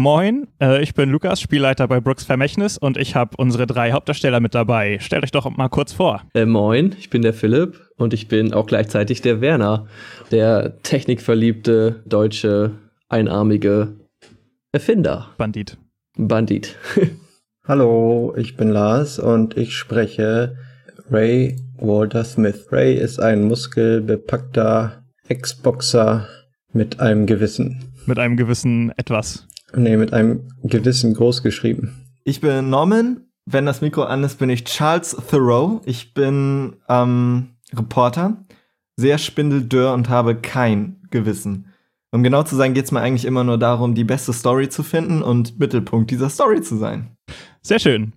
[0.00, 4.38] Moin, äh, ich bin Lukas, Spielleiter bei Brooks Vermächtnis und ich habe unsere drei Hauptdarsteller
[4.38, 5.00] mit dabei.
[5.00, 6.22] Stellt euch doch mal kurz vor.
[6.34, 9.88] Äh, moin, ich bin der Philipp und ich bin auch gleichzeitig der Werner,
[10.30, 12.74] der technikverliebte deutsche
[13.08, 13.96] einarmige
[14.70, 15.30] Erfinder.
[15.36, 15.76] Bandit.
[16.16, 16.76] Bandit.
[17.66, 20.54] Hallo, ich bin Lars und ich spreche
[21.10, 22.68] Ray Walter Smith.
[22.70, 26.28] Ray ist ein muskelbepackter Ex-Boxer
[26.72, 27.82] mit einem Gewissen.
[28.06, 29.47] Mit einem gewissen etwas.
[29.74, 32.06] Nee, mit einem Gewissen groß geschrieben.
[32.24, 33.24] Ich bin Norman.
[33.46, 35.80] Wenn das Mikro an ist, bin ich Charles Thoreau.
[35.86, 38.44] Ich bin ähm, Reporter,
[38.96, 41.72] sehr spindeldürr und habe kein Gewissen.
[42.10, 44.82] Um genau zu sein, geht es mir eigentlich immer nur darum, die beste Story zu
[44.82, 47.16] finden und Mittelpunkt dieser Story zu sein.
[47.62, 48.12] Sehr schön.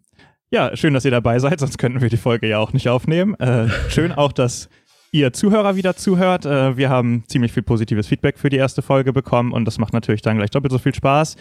[0.49, 3.35] Ja, schön, dass ihr dabei seid, sonst könnten wir die Folge ja auch nicht aufnehmen.
[3.35, 4.69] Äh, schön auch, dass
[5.11, 6.45] ihr Zuhörer wieder zuhört.
[6.45, 9.93] Äh, wir haben ziemlich viel positives Feedback für die erste Folge bekommen und das macht
[9.93, 11.35] natürlich dann gleich doppelt so viel Spaß,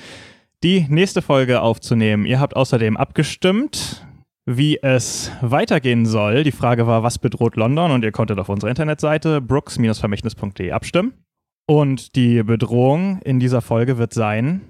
[0.62, 2.26] die nächste Folge aufzunehmen.
[2.26, 4.06] Ihr habt außerdem abgestimmt,
[4.44, 6.42] wie es weitergehen soll.
[6.44, 7.92] Die Frage war, was bedroht London?
[7.92, 11.12] Und ihr konntet auf unserer Internetseite brooks-vermächtnis.de abstimmen.
[11.66, 14.60] Und die Bedrohung in dieser Folge wird sein,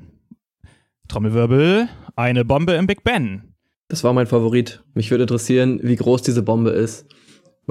[1.09, 3.55] Trommelwirbel, eine Bombe im Big Ben.
[3.89, 4.85] Das war mein Favorit.
[4.95, 7.07] Mich würde interessieren, wie groß diese Bombe ist.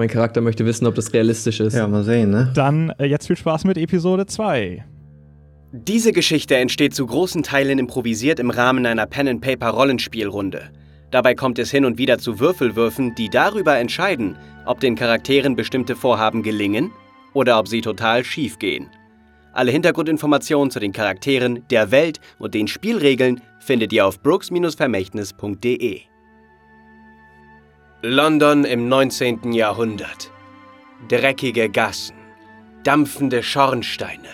[0.00, 1.74] Mein Charakter möchte wissen, ob das realistisch ist.
[1.74, 2.50] Ja, mal sehen, ne?
[2.54, 4.82] Dann äh, jetzt viel Spaß mit Episode 2.
[5.72, 10.70] Diese Geschichte entsteht zu großen Teilen improvisiert im Rahmen einer Pen-and-Paper-Rollenspielrunde.
[11.10, 15.94] Dabei kommt es hin und wieder zu Würfelwürfen, die darüber entscheiden, ob den Charakteren bestimmte
[15.94, 16.92] Vorhaben gelingen
[17.34, 18.86] oder ob sie total schief gehen.
[19.52, 26.09] Alle Hintergrundinformationen zu den Charakteren, der Welt und den Spielregeln findet ihr auf brooks-vermächtnis.de.
[28.02, 29.52] London im 19.
[29.52, 30.30] Jahrhundert.
[31.08, 32.16] Dreckige Gassen,
[32.82, 34.30] dampfende Schornsteine.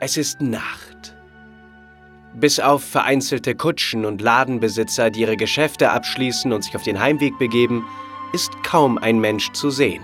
[0.00, 1.14] Es ist Nacht.
[2.34, 7.38] Bis auf vereinzelte Kutschen und Ladenbesitzer, die ihre Geschäfte abschließen und sich auf den Heimweg
[7.38, 7.86] begeben,
[8.32, 10.02] ist kaum ein Mensch zu sehen.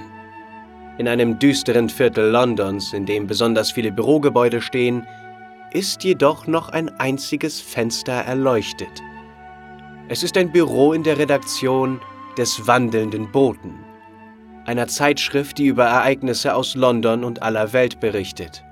[0.98, 5.04] In einem düsteren Viertel Londons, in dem besonders viele Bürogebäude stehen,
[5.72, 9.02] ist jedoch noch ein einziges Fenster erleuchtet.
[10.06, 12.00] Es ist ein Büro in der Redaktion
[12.36, 13.74] des wandelnden Boten,
[14.64, 18.64] einer Zeitschrift, die über Ereignisse aus London und aller Welt berichtet.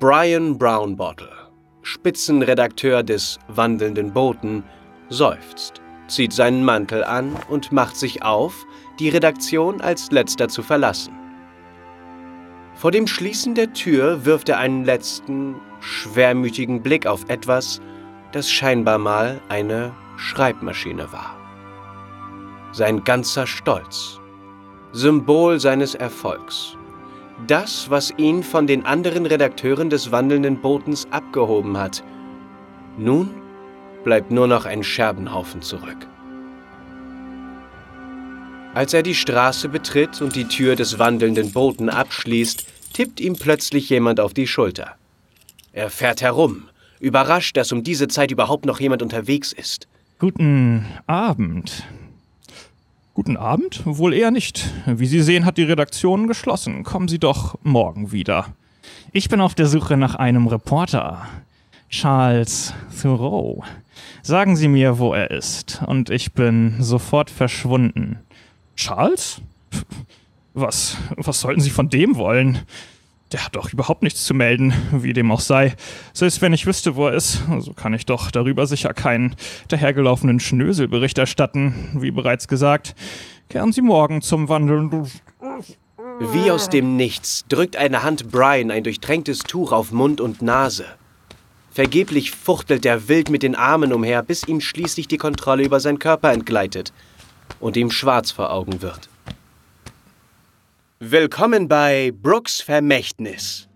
[0.00, 1.30] Brian Brownbottle,
[1.82, 4.64] Spitzenredakteur des wandelnden Boten,
[5.08, 8.66] seufzt, zieht seinen Mantel an und macht sich auf,
[8.98, 11.14] die Redaktion als letzter zu verlassen.
[12.74, 17.80] Vor dem Schließen der Tür wirft er einen letzten, schwermütigen Blick auf etwas,
[18.32, 21.37] das scheinbar mal eine Schreibmaschine war
[22.72, 24.20] sein ganzer Stolz,
[24.92, 26.76] Symbol seines Erfolgs.
[27.46, 32.02] Das, was ihn von den anderen Redakteuren des wandelnden Botens abgehoben hat.
[32.96, 33.30] Nun
[34.02, 36.06] bleibt nur noch ein Scherbenhaufen zurück.
[38.74, 43.88] Als er die Straße betritt und die Tür des wandelnden Boten abschließt, tippt ihm plötzlich
[43.88, 44.96] jemand auf die Schulter.
[45.72, 46.68] Er fährt herum,
[47.00, 49.88] überrascht, dass um diese Zeit überhaupt noch jemand unterwegs ist.
[50.18, 51.84] Guten Abend.
[53.18, 53.82] Guten Abend?
[53.84, 54.70] Wohl eher nicht.
[54.86, 56.84] Wie Sie sehen, hat die Redaktion geschlossen.
[56.84, 58.54] Kommen Sie doch morgen wieder.
[59.10, 61.26] Ich bin auf der Suche nach einem Reporter.
[61.90, 63.64] Charles Thoreau.
[64.22, 65.82] Sagen Sie mir, wo er ist.
[65.84, 68.20] Und ich bin sofort verschwunden.
[68.76, 69.40] Charles?
[70.54, 72.60] Was, was sollten Sie von dem wollen?
[73.32, 75.74] Der hat doch überhaupt nichts zu melden, wie dem auch sei.
[76.14, 79.36] Selbst wenn ich wüsste, wo er ist, so kann ich doch darüber sicher keinen
[79.68, 81.90] dahergelaufenen Schnöselbericht erstatten.
[82.00, 82.94] Wie bereits gesagt,
[83.50, 85.10] kehren Sie morgen zum Wandeln.
[86.20, 90.86] Wie aus dem Nichts drückt eine Hand Brian ein durchtränktes Tuch auf Mund und Nase.
[91.70, 96.00] Vergeblich fuchtelt er wild mit den Armen umher, bis ihm schließlich die Kontrolle über seinen
[96.00, 96.92] Körper entgleitet
[97.60, 99.08] und ihm schwarz vor Augen wird.
[101.00, 103.68] Willkommen bei Brooks Vermächtnis.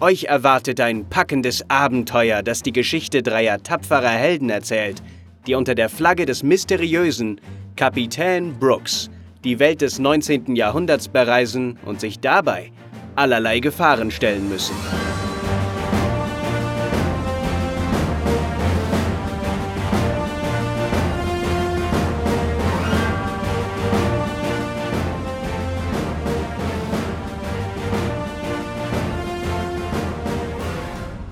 [0.00, 5.02] Euch erwartet ein packendes Abenteuer, das die Geschichte dreier tapferer Helden erzählt,
[5.46, 7.38] die unter der Flagge des mysteriösen
[7.76, 9.10] Kapitän Brooks
[9.44, 10.56] die Welt des 19.
[10.56, 12.72] Jahrhunderts bereisen und sich dabei
[13.14, 14.74] allerlei Gefahren stellen müssen.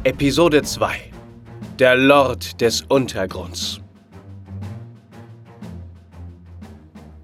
[0.05, 1.13] Episode 2
[1.79, 3.81] Der Lord des Untergrunds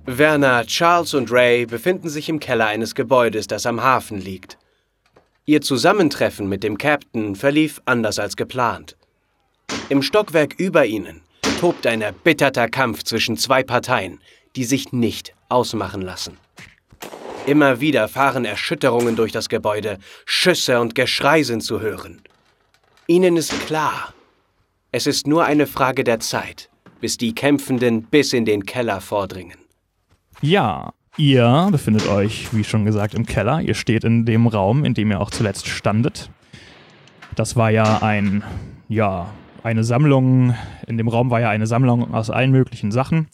[0.07, 4.59] Werner, Charles und Ray befinden sich im Keller eines Gebäudes, das am Hafen liegt.
[5.45, 8.97] Ihr Zusammentreffen mit dem Captain verlief anders als geplant.
[9.89, 11.23] Im Stockwerk über ihnen
[11.59, 14.21] tobt ein erbitterter Kampf zwischen zwei Parteien,
[14.55, 16.39] die sich nicht ausmachen lassen.
[17.45, 22.23] Immer wieder fahren Erschütterungen durch das Gebäude, Schüsse und Geschrei sind zu hören.
[23.11, 24.13] Ihnen ist klar,
[24.93, 26.69] es ist nur eine Frage der Zeit,
[27.01, 29.57] bis die Kämpfenden bis in den Keller vordringen.
[30.43, 33.63] Ja, ihr befindet euch, wie schon gesagt, im Keller.
[33.63, 36.29] Ihr steht in dem Raum, in dem ihr auch zuletzt standet.
[37.35, 38.45] Das war ja ein,
[38.89, 39.33] ja,
[39.63, 40.55] eine Sammlung,
[40.87, 43.29] in dem Raum war ja eine Sammlung aus allen möglichen Sachen.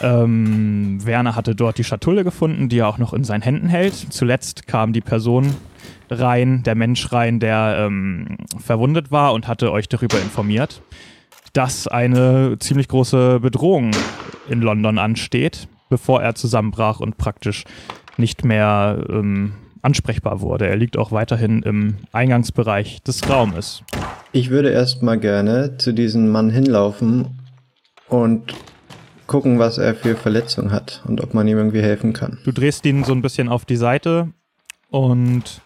[0.00, 3.94] Ähm, Werner hatte dort die Schatulle gefunden, die er auch noch in seinen Händen hält.
[3.94, 5.54] Zuletzt kam die Person
[6.10, 10.82] rein, der Mensch rein, der ähm, verwundet war und hatte euch darüber informiert,
[11.52, 13.92] dass eine ziemlich große Bedrohung
[14.48, 17.64] in London ansteht, bevor er zusammenbrach und praktisch
[18.16, 20.66] nicht mehr ähm, ansprechbar wurde.
[20.66, 23.82] Er liegt auch weiterhin im Eingangsbereich des Raumes.
[24.32, 27.38] Ich würde erstmal gerne zu diesem Mann hinlaufen
[28.08, 28.54] und
[29.26, 32.38] gucken, was er für Verletzungen hat und ob man ihm irgendwie helfen kann.
[32.44, 34.28] Du drehst ihn so ein bisschen auf die Seite
[34.90, 35.60] und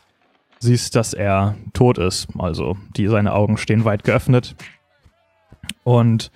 [0.60, 2.28] siehst, dass er tot ist.
[2.38, 4.54] Also die, seine Augen stehen weit geöffnet.
[5.84, 6.30] Und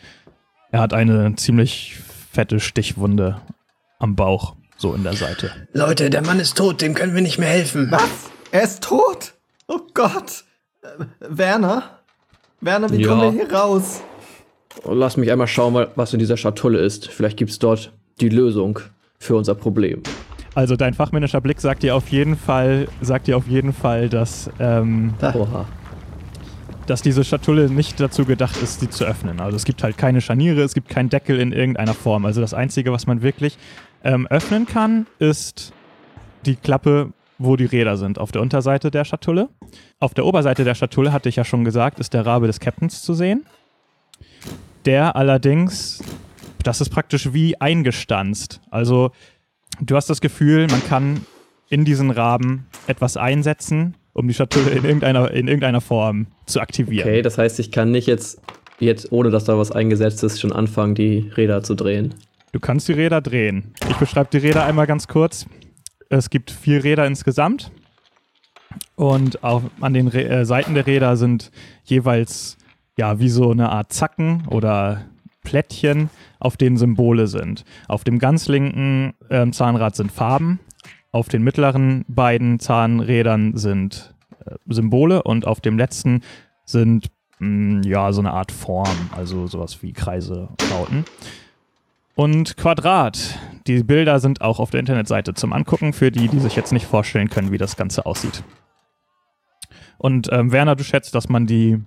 [0.70, 1.96] er hat eine ziemlich
[2.32, 3.40] fette Stichwunde
[3.98, 5.50] am Bauch, so in der Seite.
[5.72, 7.90] Leute, der Mann ist tot, dem können wir nicht mehr helfen.
[7.90, 8.30] Was?
[8.50, 9.34] Er ist tot?
[9.68, 10.44] Oh Gott.
[10.82, 11.98] Äh, Werner?
[12.60, 13.08] Werner, wie Ja.
[13.08, 14.00] kommen wir hier raus?
[14.84, 17.08] Lass mich einmal schauen, was in dieser Schatulle ist.
[17.08, 18.78] Vielleicht gibt es dort die Lösung
[19.18, 20.02] für unser Problem.
[20.54, 24.50] Also dein fachmännischer Blick sagt dir auf jeden Fall, sagt dir auf jeden Fall, dass,
[24.58, 25.66] ähm, Oha.
[26.86, 29.40] dass diese Schatulle nicht dazu gedacht ist, sie zu öffnen.
[29.40, 32.26] Also es gibt halt keine Scharniere, es gibt keinen Deckel in irgendeiner Form.
[32.26, 33.56] Also das Einzige, was man wirklich
[34.04, 35.72] ähm, öffnen kann, ist
[36.44, 39.48] die Klappe, wo die Räder sind, auf der Unterseite der Schatulle.
[40.00, 43.02] Auf der Oberseite der Schatulle, hatte ich ja schon gesagt, ist der Rabe des Captains
[43.02, 43.46] zu sehen.
[44.84, 46.02] Der allerdings,
[46.62, 48.60] das ist praktisch wie eingestanzt.
[48.70, 49.12] Also
[49.80, 51.20] du hast das Gefühl, man kann
[51.68, 57.08] in diesen Raben etwas einsetzen, um die Schatulle in irgendeiner, in irgendeiner Form zu aktivieren.
[57.08, 58.40] Okay, das heißt, ich kann nicht jetzt,
[58.78, 62.14] jetzt, ohne dass da was eingesetzt ist, schon anfangen, die Räder zu drehen.
[62.52, 63.72] Du kannst die Räder drehen.
[63.88, 65.46] Ich beschreibe die Räder einmal ganz kurz.
[66.10, 67.72] Es gibt vier Räder insgesamt.
[68.96, 71.50] Und auch an den Rä äh, Seiten der Räder sind
[71.84, 72.58] jeweils
[72.98, 75.06] ja wie so eine Art Zacken oder
[75.42, 77.64] Plättchen, auf denen Symbole sind.
[77.88, 80.60] Auf dem ganz linken ähm, Zahnrad sind Farben.
[81.10, 86.22] Auf den mittleren beiden Zahnrädern sind äh, Symbole und auf dem letzten
[86.64, 91.04] sind mh, ja so eine Art Form, also sowas wie Kreise, Rauten
[92.14, 93.38] und Quadrat.
[93.66, 96.86] Die Bilder sind auch auf der Internetseite zum Angucken für die, die sich jetzt nicht
[96.86, 98.42] vorstellen können, wie das Ganze aussieht.
[99.98, 101.80] Und ähm, Werner, du schätzt, dass man die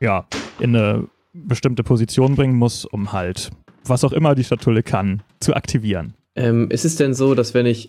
[0.00, 0.24] ja
[0.58, 1.08] in eine
[1.46, 3.50] bestimmte Position bringen muss, um halt
[3.86, 6.14] was auch immer die Schatulle kann, zu aktivieren.
[6.36, 7.88] Ähm, ist es denn so, dass wenn ich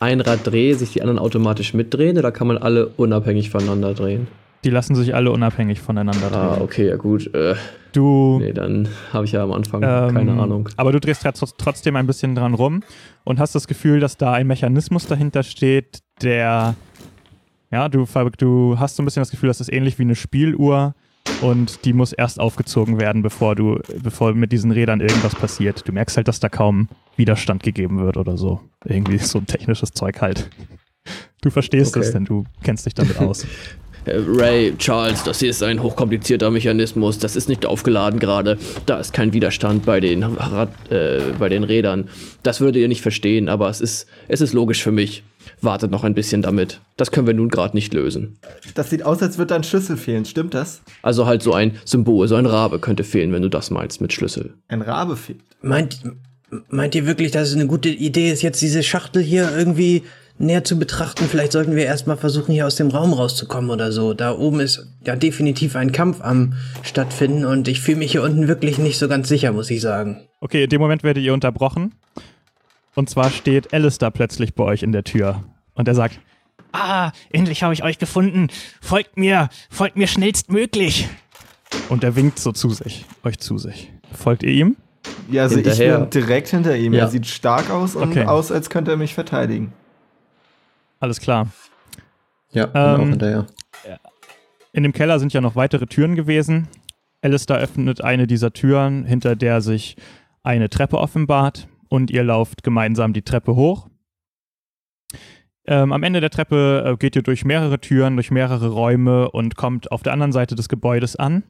[0.00, 4.28] ein Rad drehe, sich die anderen automatisch mitdrehen oder kann man alle unabhängig voneinander drehen?
[4.64, 6.38] Die lassen sich alle unabhängig voneinander drehen.
[6.38, 7.32] Ah, okay, ja gut.
[7.34, 7.54] Äh,
[7.92, 10.68] Du nee, dann habe ich ja am Anfang Ähm, keine Ahnung.
[10.76, 12.82] Aber du drehst trotz- trotzdem ein bisschen dran rum
[13.22, 16.74] und hast das Gefühl, dass da ein Mechanismus dahinter steht, der,
[17.70, 18.04] ja, du,
[18.36, 20.94] du hast so ein bisschen das Gefühl, das ist ähnlich wie eine Spieluhr
[21.40, 25.86] und die muss erst aufgezogen werden, bevor du, bevor mit diesen Rädern irgendwas passiert.
[25.86, 28.60] Du merkst halt, dass da kaum Widerstand gegeben wird oder so.
[28.84, 30.50] Irgendwie so ein technisches Zeug halt.
[31.42, 32.06] Du verstehst Okay.
[32.06, 33.46] es, denn du kennst dich damit aus.
[34.04, 37.18] Äh, Ray, Charles, das hier ist ein hochkomplizierter Mechanismus.
[37.18, 38.58] Das ist nicht aufgeladen gerade.
[38.86, 42.08] Da ist kein Widerstand bei den, Rad, äh, bei den Rädern.
[42.42, 45.24] Das würdet ihr nicht verstehen, aber es ist, es ist logisch für mich.
[45.60, 46.80] Wartet noch ein bisschen damit.
[46.96, 48.38] Das können wir nun gerade nicht lösen.
[48.74, 50.24] Das sieht aus, als würde ein Schlüssel fehlen.
[50.24, 50.82] Stimmt das?
[51.02, 54.12] Also halt so ein Symbol, so ein Rabe könnte fehlen, wenn du das meinst mit
[54.12, 54.54] Schlüssel.
[54.68, 55.40] Ein Rabe fehlt.
[55.62, 56.00] Meint,
[56.68, 60.02] meint ihr wirklich, dass es eine gute Idee ist, jetzt diese Schachtel hier irgendwie
[60.38, 61.24] näher zu betrachten?
[61.26, 64.14] Vielleicht sollten wir erstmal versuchen, hier aus dem Raum rauszukommen oder so.
[64.14, 68.48] Da oben ist ja definitiv ein Kampf am stattfinden und ich fühle mich hier unten
[68.48, 70.18] wirklich nicht so ganz sicher, muss ich sagen.
[70.40, 71.94] Okay, in dem Moment werdet ihr unterbrochen.
[72.94, 75.44] Und zwar steht Alistair plötzlich bei euch in der Tür.
[75.74, 76.20] Und er sagt,
[76.76, 78.48] Ah, endlich habe ich euch gefunden.
[78.80, 81.08] Folgt mir, folgt mir schnellstmöglich.
[81.88, 83.92] Und er winkt so zu sich, euch zu sich.
[84.12, 84.76] Folgt ihr ihm?
[85.30, 85.94] Ja, also Hinterher.
[85.94, 86.92] ich bin direkt hinter ihm.
[86.92, 87.00] Ja.
[87.02, 88.24] Er sieht stark aus und Okay.
[88.24, 89.72] aus, als könnte er mich verteidigen.
[91.04, 91.48] Alles klar.
[92.52, 93.46] Ja, Ähm, auch hinterher.
[94.72, 96.66] In dem Keller sind ja noch weitere Türen gewesen.
[97.20, 99.96] Alistair öffnet eine dieser Türen, hinter der sich
[100.42, 103.90] eine Treppe offenbart und ihr lauft gemeinsam die Treppe hoch.
[105.66, 109.56] Ähm, am Ende der Treppe äh, geht ihr durch mehrere Türen, durch mehrere Räume und
[109.56, 111.42] kommt auf der anderen Seite des Gebäudes an.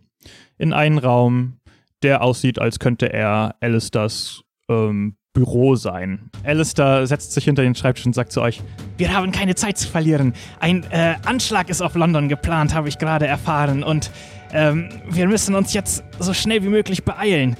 [0.58, 1.60] in einen Raum,
[2.02, 6.30] der aussieht, als könnte er Alisters ähm, Büro sein.
[6.44, 8.62] Alistair setzt sich hinter den Schreibtisch und sagt zu euch,
[8.96, 10.32] wir haben keine Zeit zu verlieren.
[10.60, 13.82] Ein äh, Anschlag ist auf London geplant, habe ich gerade erfahren.
[13.82, 14.12] Und
[14.52, 17.56] ähm, wir müssen uns jetzt so schnell wie möglich beeilen.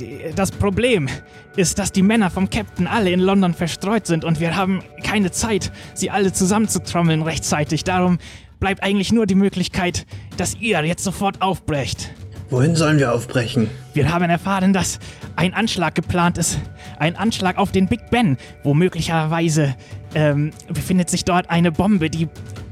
[0.00, 1.08] Die, das Problem
[1.54, 5.30] ist, dass die Männer vom Captain alle in London verstreut sind und wir haben keine
[5.30, 7.84] Zeit, sie alle zusammenzutrommeln rechtzeitig.
[7.84, 8.18] Darum
[8.58, 10.06] bleibt eigentlich nur die Möglichkeit,
[10.38, 12.10] dass ihr jetzt sofort aufbrecht.
[12.50, 13.68] Wohin sollen wir aufbrechen?
[13.92, 14.98] Wir haben erfahren, dass
[15.36, 16.58] ein Anschlag geplant ist.
[16.98, 19.74] Ein Anschlag auf den Big Ben, wo möglicherweise
[20.14, 22.28] ähm, befindet sich dort eine Bombe, die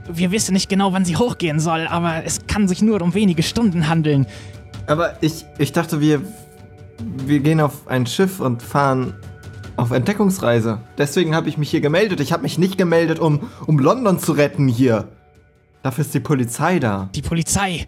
[0.09, 3.43] wir wissen nicht genau, wann sie hochgehen soll, aber es kann sich nur um wenige
[3.43, 4.27] Stunden handeln.
[4.87, 6.23] Aber ich, ich dachte, wir,
[7.27, 9.15] wir gehen auf ein Schiff und fahren
[9.77, 10.81] auf Entdeckungsreise.
[10.97, 12.21] Deswegen habe ich mich hier gemeldet.
[12.21, 15.09] Ich habe mich nicht gemeldet, um, um London zu retten hier.
[15.83, 17.11] Dafür ist die Polizei da.
[17.15, 17.87] Die Polizei.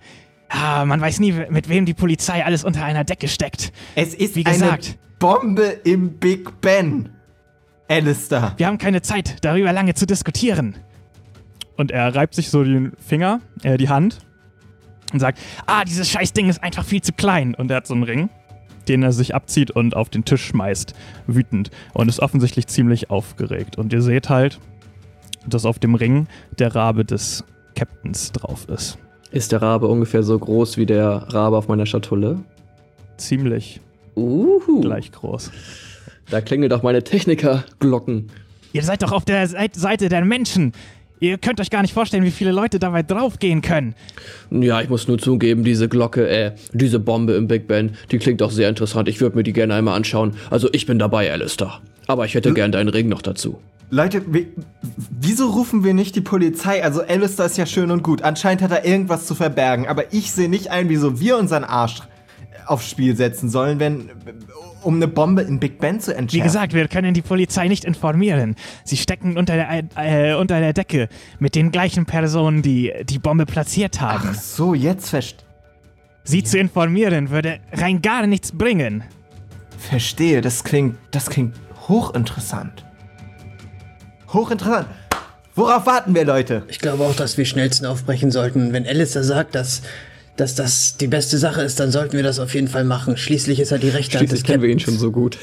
[0.48, 3.72] Ah, man weiß nie, mit wem die Polizei alles unter einer Decke steckt.
[3.94, 4.98] Es ist Wie eine gesagt.
[5.18, 7.10] Bombe im Big Ben.
[7.88, 8.54] Alistair.
[8.56, 10.76] Wir haben keine Zeit, darüber lange zu diskutieren.
[11.76, 14.18] Und er reibt sich so den Finger, äh, die Hand
[15.12, 17.54] und sagt, ah, dieses scheiß Ding ist einfach viel zu klein.
[17.54, 18.30] Und er hat so einen Ring,
[18.88, 20.94] den er sich abzieht und auf den Tisch schmeißt,
[21.26, 21.70] wütend.
[21.94, 23.78] Und ist offensichtlich ziemlich aufgeregt.
[23.78, 24.58] Und ihr seht halt,
[25.46, 26.26] dass auf dem Ring
[26.58, 28.98] der Rabe des Captains drauf ist.
[29.30, 32.38] Ist der Rabe ungefähr so groß wie der Rabe auf meiner Schatulle?
[33.18, 33.80] Ziemlich
[34.16, 34.80] Uhu.
[34.80, 35.50] gleich groß.
[36.30, 38.30] Da klingelt auch meine Techniker-Glocken.
[38.72, 40.72] Ihr seid doch auf der Seit- Seite der Menschen.
[41.20, 43.94] Ihr könnt euch gar nicht vorstellen, wie viele Leute dabei draufgehen können.
[44.50, 48.40] Ja, ich muss nur zugeben, diese Glocke, äh, diese Bombe im Big Ben, die klingt
[48.42, 49.08] auch sehr interessant.
[49.08, 50.34] Ich würde mir die gerne einmal anschauen.
[50.50, 51.80] Also ich bin dabei, Alistair.
[52.06, 53.58] Aber ich hätte gern deinen Ring noch dazu.
[53.90, 54.48] Leute, wie,
[55.20, 56.84] wieso rufen wir nicht die Polizei?
[56.84, 58.22] Also Alistair ist ja schön und gut.
[58.22, 59.86] Anscheinend hat er irgendwas zu verbergen.
[59.86, 62.02] Aber ich sehe nicht ein, wieso wir unseren Arsch
[62.66, 64.10] aufs Spiel setzen sollen, wenn
[64.82, 66.44] um eine Bombe in Big Ben zu Wie entschärfen.
[66.44, 68.54] gesagt, wir können die Polizei nicht informieren.
[68.84, 73.46] Sie stecken unter der, äh, unter der Decke mit den gleichen Personen, die die Bombe
[73.46, 74.28] platziert haben.
[74.32, 75.44] Ach so, jetzt verst
[76.24, 79.02] Sie zu informieren würde rein gar nichts bringen.
[79.78, 80.42] verstehe.
[80.42, 81.54] Das klingt, das klingt
[81.88, 82.84] hochinteressant.
[84.32, 84.86] Hochinteressant.
[85.54, 86.62] Worauf warten wir, Leute?
[86.68, 88.72] Ich glaube auch, dass wir schnellsten aufbrechen sollten.
[88.72, 89.82] Wenn Alistair sagt, dass,
[90.36, 93.16] dass das die beste Sache ist, dann sollten wir das auf jeden Fall machen.
[93.16, 95.38] Schließlich ist er die rechte Hand des Schließlich kennen wir ihn schon so gut.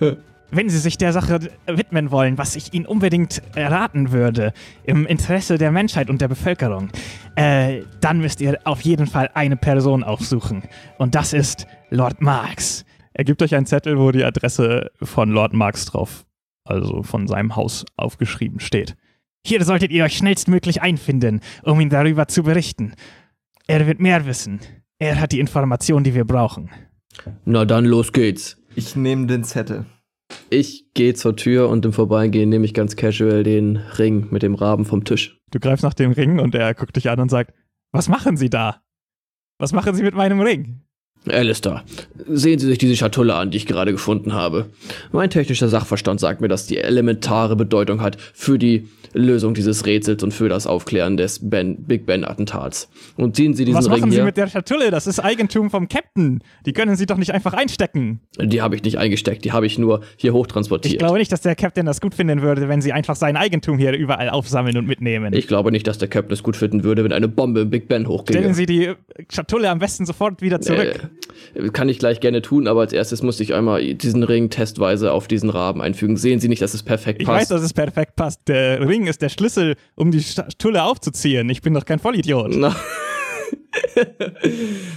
[0.52, 5.58] Wenn Sie sich der Sache widmen wollen, was ich Ihnen unbedingt raten würde, im Interesse
[5.58, 6.90] der Menschheit und der Bevölkerung,
[7.36, 10.64] äh, dann müsst ihr auf jeden Fall eine Person aufsuchen.
[10.98, 12.84] Und das ist Lord Marx.
[13.12, 16.24] Er gibt euch einen Zettel, wo die Adresse von Lord Marx drauf,
[16.70, 18.96] also von seinem Haus, aufgeschrieben steht.
[19.46, 22.94] Hier solltet ihr euch schnellstmöglich einfinden, um ihn darüber zu berichten.
[23.66, 24.60] Er wird mehr wissen.
[24.98, 26.70] Er hat die Information, die wir brauchen.
[27.44, 28.58] Na dann, los geht's.
[28.74, 29.86] Ich nehme den Zettel.
[30.48, 34.54] Ich gehe zur Tür und im Vorbeigehen nehme ich ganz casual den Ring mit dem
[34.54, 35.40] Raben vom Tisch.
[35.50, 37.52] Du greifst nach dem Ring und er guckt dich an und sagt,
[37.92, 38.82] was machen Sie da?
[39.58, 40.82] Was machen Sie mit meinem Ring?
[41.28, 41.84] Alistair,
[42.28, 44.66] sehen Sie sich diese Schatulle an, die ich gerade gefunden habe.
[45.12, 50.22] Mein technischer Sachverstand sagt mir, dass die elementare Bedeutung hat für die Lösung dieses Rätsels
[50.22, 52.88] und für das Aufklären des ben, Big Ben-Attentats.
[53.16, 54.24] Und ziehen Sie diesen was Ring machen Sie hier.
[54.24, 54.90] mit der Schatulle?
[54.90, 56.42] Das ist Eigentum vom Captain.
[56.66, 58.20] Die können Sie doch nicht einfach einstecken.
[58.40, 60.98] Die habe ich nicht eingesteckt, die habe ich nur hier Ich hochtransportiert.
[60.98, 63.92] glaube nicht, dass der Captain das gut finden würde, wenn Sie einfach sein Eigentum hier
[63.92, 65.32] überall aufsammeln und mitnehmen.
[65.34, 67.88] Ich glaube nicht, dass der Captain es gut finden würde, wenn eine Bombe im Big
[67.88, 68.38] Ben hochginge.
[68.38, 68.92] Stellen Sie die
[69.30, 71.10] Schatulle am besten sofort wieder zurück.
[71.54, 75.12] Äh, kann ich gleich gerne tun, aber als erstes muss ich einmal diesen Ring testweise
[75.12, 76.16] auf diesen Raben einfügen.
[76.16, 77.50] Sehen Sie nicht, dass es perfekt ich weiß, passt?
[77.50, 78.40] dass es perfekt passt.
[78.48, 81.48] Der Ring ist der Schlüssel, um die Schatulle aufzuziehen.
[81.50, 82.56] Ich bin doch kein Vollidiot.
[82.56, 82.74] Na.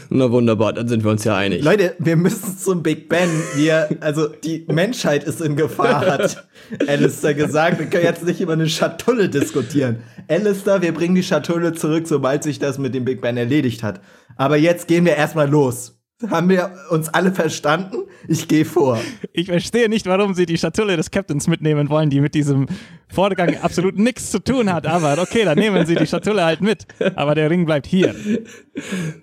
[0.10, 1.64] Na wunderbar, dann sind wir uns ja einig.
[1.64, 3.30] Leute, wir müssen zum Big Ben.
[3.56, 6.48] Wir, also die Menschheit ist in Gefahr, hat
[6.88, 7.80] Alistair gesagt.
[7.80, 9.98] Wir können jetzt nicht über eine Schatulle diskutieren.
[10.28, 14.02] Alistair, wir bringen die Schatulle zurück, sobald sich das mit dem Big Ben erledigt hat.
[14.36, 16.00] Aber jetzt gehen wir erstmal los.
[16.30, 17.98] Haben wir uns alle verstanden?
[18.28, 19.00] Ich gehe vor.
[19.34, 22.68] Ich verstehe nicht, warum Sie die Schatulle des Captains mitnehmen wollen, die mit diesem
[23.08, 24.88] Vorgang absolut nichts zu tun hat.
[24.88, 26.86] Aber okay, dann nehmen Sie die Schatulle halt mit.
[27.16, 28.16] Aber der Ring bleibt hier.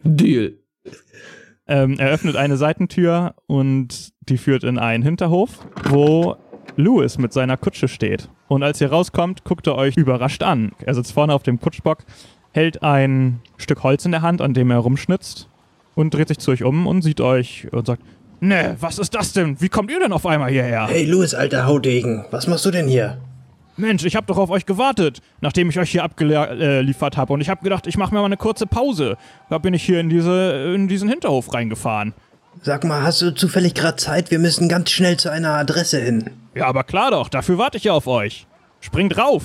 [0.04, 0.58] Deal.
[1.66, 6.36] Ähm, er öffnet eine Seitentür und die führt in einen Hinterhof, wo
[6.76, 8.28] Louis mit seiner Kutsche steht.
[8.48, 10.72] Und als ihr rauskommt, guckt er euch überrascht an.
[10.84, 11.98] Er sitzt vorne auf dem Kutschbock,
[12.52, 15.49] hält ein Stück Holz in der Hand, an dem er rumschnitzt
[16.00, 18.02] und dreht sich zu euch um und sieht euch und sagt,
[18.42, 19.60] Ne, was ist das denn?
[19.60, 20.86] Wie kommt ihr denn auf einmal hierher?
[20.88, 23.18] Hey, Louis, alter Haudegen, was machst du denn hier?
[23.76, 27.34] Mensch, ich habe doch auf euch gewartet, nachdem ich euch hier abgeliefert habe.
[27.34, 29.16] Und ich habe gedacht, ich mache mir mal eine kurze Pause.
[29.50, 32.14] Da bin ich hier in, diese, in diesen Hinterhof reingefahren.
[32.62, 34.30] Sag mal, hast du zufällig gerade Zeit?
[34.30, 36.30] Wir müssen ganz schnell zu einer Adresse hin.
[36.54, 38.46] Ja, aber klar doch, dafür warte ich ja auf euch.
[38.80, 39.44] Springt rauf!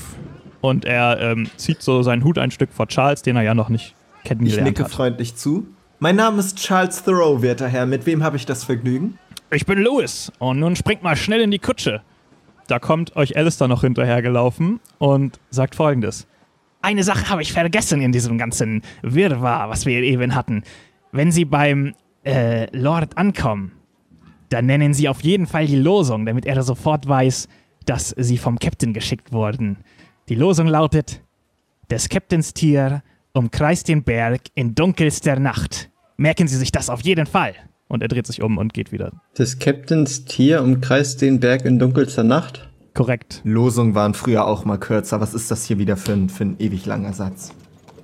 [0.61, 3.69] Und er ähm, zieht so seinen Hut ein Stück vor Charles, den er ja noch
[3.69, 3.93] nicht
[4.23, 4.91] Ich kennengelernt nicke hat.
[4.91, 5.67] freundlich zu.
[6.05, 7.87] Mein Name ist Charles Thoreau, werter Herr.
[7.87, 9.17] Mit wem habe ich das Vergnügen?
[9.51, 12.03] Ich bin Louis und nun springt mal schnell in die Kutsche.
[12.67, 16.27] Da kommt euch Alistair noch hinterhergelaufen und sagt folgendes.
[16.83, 20.61] Eine Sache habe ich vergessen in diesem ganzen Wirrwarr, was wir eben hatten.
[21.11, 23.71] Wenn Sie beim äh, Lord ankommen,
[24.49, 27.47] dann nennen Sie auf jeden Fall die Losung, damit er sofort weiß,
[27.87, 29.77] dass Sie vom Captain geschickt wurden.
[30.29, 31.23] Die Losung lautet:
[31.89, 33.01] Des Captains Tier
[33.33, 35.89] umkreist den Berg in dunkelster Nacht.
[36.17, 37.55] Merken Sie sich das auf jeden Fall.
[37.87, 39.11] Und er dreht sich um und geht wieder.
[39.37, 42.69] Des Captains Tier umkreist den Berg in dunkelster Nacht.
[42.93, 43.41] Korrekt.
[43.43, 45.19] Losungen waren früher auch mal kürzer.
[45.19, 47.51] Was ist das hier wieder für ein, für ein ewig langer Satz?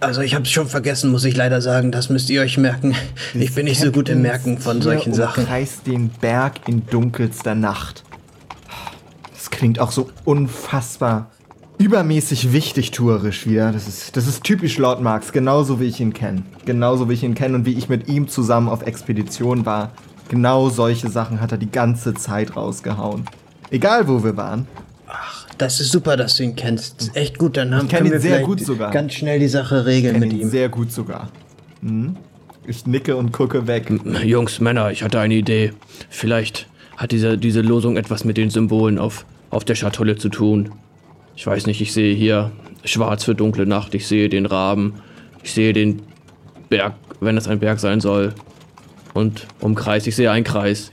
[0.02, 1.92] Also ich hab's schon vergessen, muss ich leider sagen.
[1.92, 2.96] Das müsst ihr euch merken.
[3.34, 5.44] Ich bin nicht so gut im Merken von solchen Sachen.
[5.44, 8.04] Umkreist den Berg in dunkelster Nacht.
[9.34, 11.32] Das klingt auch so unfassbar
[11.82, 13.72] übermäßig wichtig tourisch wieder.
[13.72, 16.44] Das ist, das ist typisch Lord Marx, genauso wie ich ihn kenne.
[16.66, 19.92] Genauso wie ich ihn kenne und wie ich mit ihm zusammen auf Expedition war.
[20.30, 23.26] Genau solche Sachen hat er die ganze Zeit rausgehauen.
[23.72, 24.68] Egal wo wir waren.
[25.58, 27.00] Das ist super, dass du ihn kennst.
[27.00, 28.92] Das ist echt gut, dann haben kenn können ihn wir sehr gut sogar.
[28.92, 30.50] ganz schnell die Sache regeln mit ihn ihm.
[30.50, 31.30] sehr gut sogar.
[31.82, 32.16] Hm?
[32.68, 33.92] Ich nicke und gucke weg.
[34.24, 35.74] Jungs, Männer, ich hatte eine Idee.
[36.10, 40.72] Vielleicht hat diese, diese Losung etwas mit den Symbolen auf, auf der Schatulle zu tun.
[41.36, 42.52] Ich weiß nicht, ich sehe hier
[42.84, 44.96] schwarz für dunkle Nacht, ich sehe den Raben,
[45.44, 46.02] ich sehe den
[46.70, 48.34] Berg, wenn es ein Berg sein soll.
[49.14, 50.92] Und Umkreis, ich sehe einen Kreis.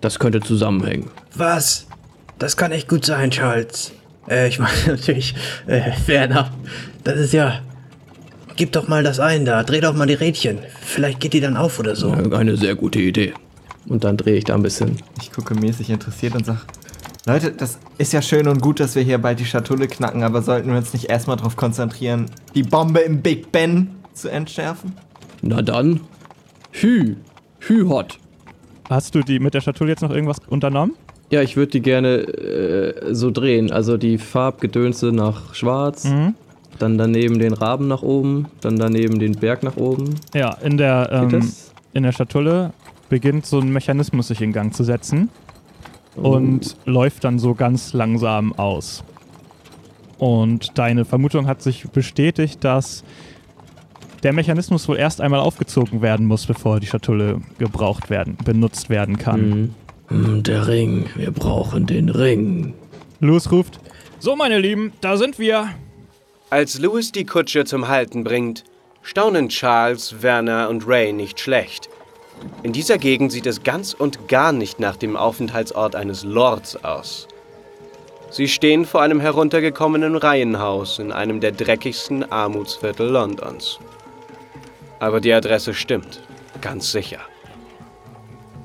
[0.00, 1.10] Das könnte zusammenhängen.
[1.34, 1.86] Was?
[2.38, 3.92] Das kann echt gut sein, Charles.
[4.28, 5.34] Äh, ich meine natürlich,
[5.66, 6.52] äh, Werner.
[7.04, 7.60] Das ist ja.
[8.56, 10.60] Gib doch mal das ein da, dreh doch mal die Rädchen.
[10.80, 12.10] Vielleicht geht die dann auf oder so.
[12.10, 13.34] Eine sehr gute Idee.
[13.86, 14.96] Und dann drehe ich da ein bisschen.
[15.20, 16.64] Ich gucke mäßig interessiert und sag,
[17.28, 20.42] Leute, das ist ja schön und gut, dass wir hier bald die Schatulle knacken, aber
[20.42, 24.92] sollten wir uns nicht erstmal darauf konzentrieren, die Bombe im Big Ben zu entschärfen?
[25.42, 26.02] Na dann.
[26.70, 27.16] Hü.
[27.58, 28.20] Hü hot.
[28.88, 30.94] Hast du die mit der Schatulle jetzt noch irgendwas unternommen?
[31.30, 33.72] Ja, ich würde die gerne äh, so drehen.
[33.72, 36.08] Also die Farbgedönse nach schwarz,
[36.78, 40.14] dann daneben den Raben nach oben, dann daneben den Berg nach oben.
[40.32, 41.52] Ja, in der, ähm,
[41.92, 42.72] in der Schatulle
[43.08, 45.28] beginnt so ein Mechanismus sich in Gang zu setzen
[46.16, 49.04] und läuft dann so ganz langsam aus.
[50.18, 53.04] Und deine Vermutung hat sich bestätigt, dass
[54.22, 59.18] der Mechanismus wohl erst einmal aufgezogen werden muss, bevor die Schatulle gebraucht werden, benutzt werden
[59.18, 59.50] kann.
[59.50, 59.74] Mhm.
[60.08, 61.06] Hm, Der Ring.
[61.16, 62.74] Wir brauchen den Ring.
[63.20, 63.78] Louis ruft:
[64.18, 65.68] So, meine Lieben, da sind wir.
[66.48, 68.62] Als Louis die Kutsche zum Halten bringt,
[69.02, 71.88] staunen Charles, Werner und Ray nicht schlecht.
[72.62, 77.28] In dieser Gegend sieht es ganz und gar nicht nach dem Aufenthaltsort eines Lords aus.
[78.30, 83.78] Sie stehen vor einem heruntergekommenen Reihenhaus in einem der dreckigsten Armutsviertel Londons.
[84.98, 86.20] Aber die Adresse stimmt,
[86.60, 87.20] ganz sicher.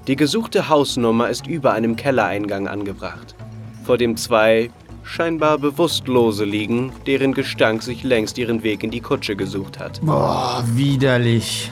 [0.08, 3.36] Die gesuchte Hausnummer ist über einem Kellereingang angebracht,
[3.84, 4.72] vor dem zwei
[5.04, 10.02] scheinbar Bewusstlose liegen, deren Gestank sich längst ihren Weg in die Kutsche gesucht hat.
[10.02, 11.72] Boah, widerlich.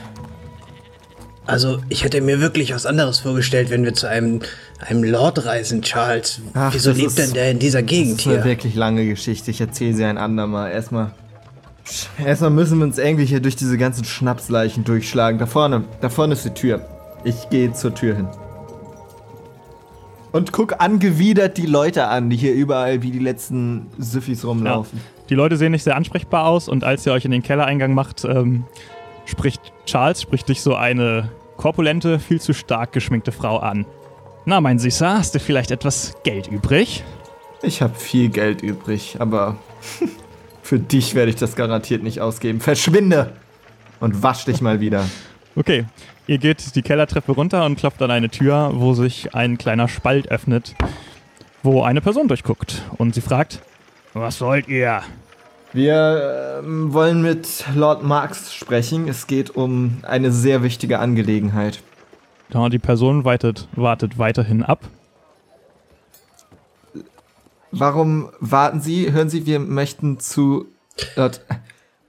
[1.46, 4.40] Also, ich hätte mir wirklich was anderes vorgestellt, wenn wir zu einem,
[4.86, 6.40] einem Lord reisen, Charles.
[6.54, 8.44] Ach, Wieso lebt ist- denn der in dieser Gegend Das ist eine hier?
[8.44, 9.50] wirklich lange Geschichte.
[9.50, 10.70] Ich erzähle sie ein andermal.
[10.70, 11.12] Erstmal.
[12.24, 15.38] Erstmal müssen wir uns irgendwie hier durch diese ganzen Schnapsleichen durchschlagen.
[15.40, 16.86] Da vorne, da vorne ist die Tür.
[17.24, 18.28] Ich gehe zur Tür hin.
[20.32, 25.00] Und guck angewidert die Leute an, die hier überall wie die letzten Süffis rumlaufen.
[25.28, 28.24] Die Leute sehen nicht sehr ansprechbar aus und als ihr euch in den Kellereingang macht,
[28.24, 28.64] ähm,
[29.30, 33.86] spricht Charles, spricht dich so eine korpulente, viel zu stark geschminkte Frau an.
[34.44, 37.04] Na, mein Süßer, hast du vielleicht etwas Geld übrig?
[37.62, 39.56] Ich habe viel Geld übrig, aber
[40.62, 42.60] für dich werde ich das garantiert nicht ausgeben.
[42.60, 43.34] Verschwinde!
[44.00, 45.04] Und wasch dich mal wieder.
[45.56, 45.84] Okay,
[46.26, 50.30] ihr geht die Kellertreppe runter und klopft an eine Tür, wo sich ein kleiner Spalt
[50.30, 50.74] öffnet,
[51.62, 52.82] wo eine Person durchguckt.
[52.96, 53.60] Und sie fragt,
[54.14, 55.02] was wollt ihr?
[55.72, 59.08] Wir ähm, wollen mit Lord Marx sprechen.
[59.08, 61.82] Es geht um eine sehr wichtige Angelegenheit.
[62.52, 64.80] Ja, die Person weitet, wartet weiterhin ab.
[67.70, 69.12] Warum warten Sie?
[69.12, 70.66] Hören Sie, wir möchten zu
[71.14, 71.40] Lord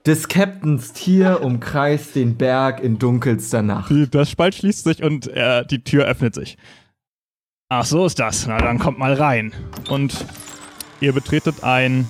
[0.04, 3.94] des Captains Tier umkreist den Berg in dunkelster Nacht.
[4.10, 6.58] Das Spalt schließt sich und äh, die Tür öffnet sich.
[7.68, 8.48] Ach, so ist das.
[8.48, 9.52] Na, dann kommt mal rein.
[9.88, 10.26] Und
[11.00, 12.08] Ihr betretet ein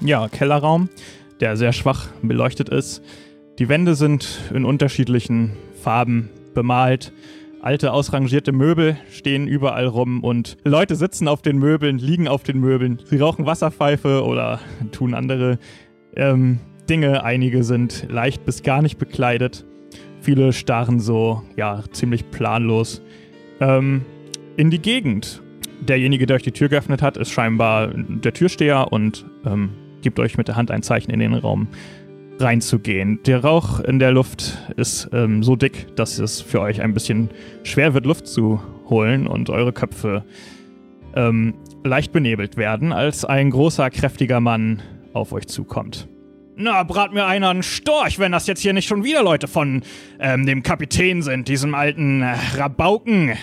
[0.00, 0.88] ja, Kellerraum,
[1.40, 3.02] der sehr schwach beleuchtet ist.
[3.58, 7.12] Die Wände sind in unterschiedlichen Farben bemalt.
[7.62, 12.60] Alte, ausrangierte Möbel stehen überall rum und Leute sitzen auf den Möbeln, liegen auf den
[12.60, 12.98] Möbeln.
[13.04, 14.60] Sie rauchen Wasserpfeife oder
[14.92, 15.58] tun andere
[16.14, 17.24] ähm, Dinge.
[17.24, 19.64] Einige sind leicht bis gar nicht bekleidet.
[20.20, 23.02] Viele starren so, ja, ziemlich planlos
[23.60, 24.04] ähm,
[24.56, 25.42] in die Gegend.
[25.80, 29.70] Derjenige, der euch die Tür geöffnet hat, ist scheinbar der Türsteher und ähm,
[30.02, 31.68] gibt euch mit der Hand ein Zeichen in den Raum
[32.38, 33.20] reinzugehen.
[33.24, 37.30] Der Rauch in der Luft ist ähm, so dick, dass es für euch ein bisschen
[37.62, 40.24] schwer wird, Luft zu holen und eure Köpfe
[41.14, 41.54] ähm,
[41.84, 44.82] leicht benebelt werden, als ein großer, kräftiger Mann
[45.12, 46.08] auf euch zukommt.
[46.58, 49.82] Na, brat mir einer einen Storch, wenn das jetzt hier nicht schon wieder Leute von
[50.18, 53.36] ähm, dem Kapitän sind, diesem alten äh, Rabauken.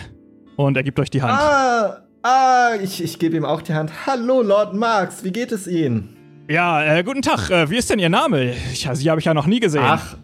[0.56, 1.34] Und er gibt euch die Hand.
[1.34, 3.92] Ah, ah, ich, ich gebe ihm auch die Hand.
[4.08, 6.13] Hallo, Lord Marx, wie geht es Ihnen?
[6.50, 7.50] Ja, äh, guten Tag.
[7.50, 8.54] Äh, wie ist denn Ihr Name?
[8.72, 9.84] Ich, Sie habe ich ja noch nie gesehen.
[9.84, 10.18] Ach,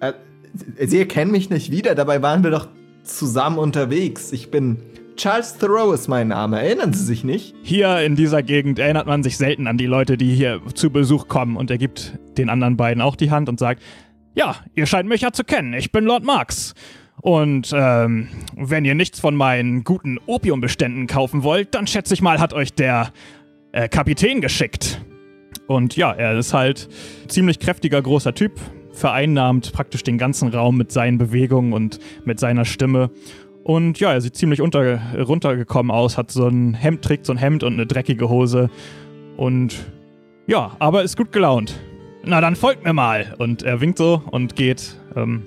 [0.00, 0.12] äh,
[0.86, 2.68] Sie erkennen mich nicht wieder, dabei waren wir doch
[3.02, 4.32] zusammen unterwegs.
[4.32, 4.78] Ich bin
[5.16, 7.54] Charles Thoreau ist mein Name, erinnern Sie sich nicht?
[7.62, 11.28] Hier in dieser Gegend erinnert man sich selten an die Leute, die hier zu Besuch
[11.28, 11.56] kommen.
[11.56, 13.82] Und er gibt den anderen beiden auch die Hand und sagt,
[14.34, 15.74] ja, ihr scheint mich ja zu kennen.
[15.74, 16.72] Ich bin Lord Marx.
[17.20, 22.40] Und ähm, wenn ihr nichts von meinen guten Opiumbeständen kaufen wollt, dann schätze ich mal,
[22.40, 23.12] hat euch der
[23.72, 25.00] äh, Kapitän geschickt.
[25.66, 26.88] Und ja, er ist halt
[27.28, 28.52] ziemlich kräftiger, großer Typ,
[28.92, 33.10] vereinnahmt praktisch den ganzen Raum mit seinen Bewegungen und mit seiner Stimme.
[33.64, 37.38] Und ja, er sieht ziemlich unter, runtergekommen aus, hat so ein Hemd, trägt so ein
[37.38, 38.70] Hemd und eine dreckige Hose.
[39.36, 39.86] Und
[40.46, 41.80] ja, aber ist gut gelaunt.
[42.24, 43.34] Na, dann folgt mir mal.
[43.38, 45.42] Und er winkt so und geht ähm,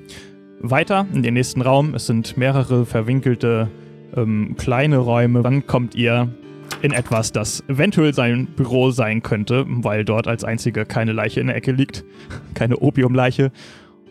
[0.60, 1.94] weiter in den nächsten Raum.
[1.94, 3.70] Es sind mehrere verwinkelte
[4.16, 5.42] ähm, kleine Räume.
[5.42, 6.30] Dann kommt ihr
[6.82, 11.48] in etwas, das eventuell sein Büro sein könnte, weil dort als einzige keine Leiche in
[11.48, 12.04] der Ecke liegt.
[12.54, 13.52] keine Opiumleiche.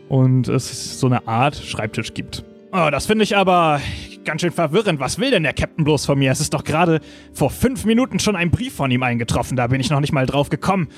[0.09, 2.45] Und es so eine Art Schreibtisch gibt.
[2.73, 3.81] Oh, das finde ich aber
[4.25, 5.01] ganz schön verwirrend.
[5.01, 6.33] Was will denn der Captain bloß von mir?
[6.33, 7.01] Es ist doch gerade
[7.33, 9.57] vor fünf Minuten schon ein Brief von ihm eingetroffen.
[9.57, 10.89] Da bin ich noch nicht mal drauf gekommen,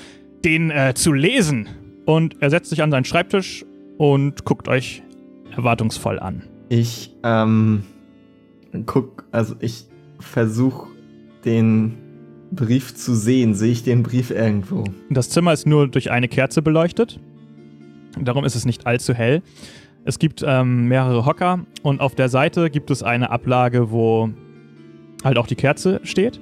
[0.43, 1.69] den äh, zu lesen.
[2.05, 3.65] Und er setzt sich an seinen Schreibtisch
[3.97, 5.03] und guckt euch
[5.55, 6.43] erwartungsvoll an.
[6.69, 7.83] Ich, ähm,
[8.85, 9.85] guck, also ich
[10.19, 10.89] versuche
[11.47, 11.97] den
[12.51, 13.55] Brief zu sehen.
[13.55, 14.83] Sehe ich den Brief irgendwo?
[15.09, 17.19] Das Zimmer ist nur durch eine Kerze beleuchtet.
[18.19, 19.41] Darum ist es nicht allzu hell.
[20.05, 24.29] Es gibt ähm, mehrere Hocker und auf der Seite gibt es eine Ablage, wo
[25.23, 26.39] halt auch die Kerze steht.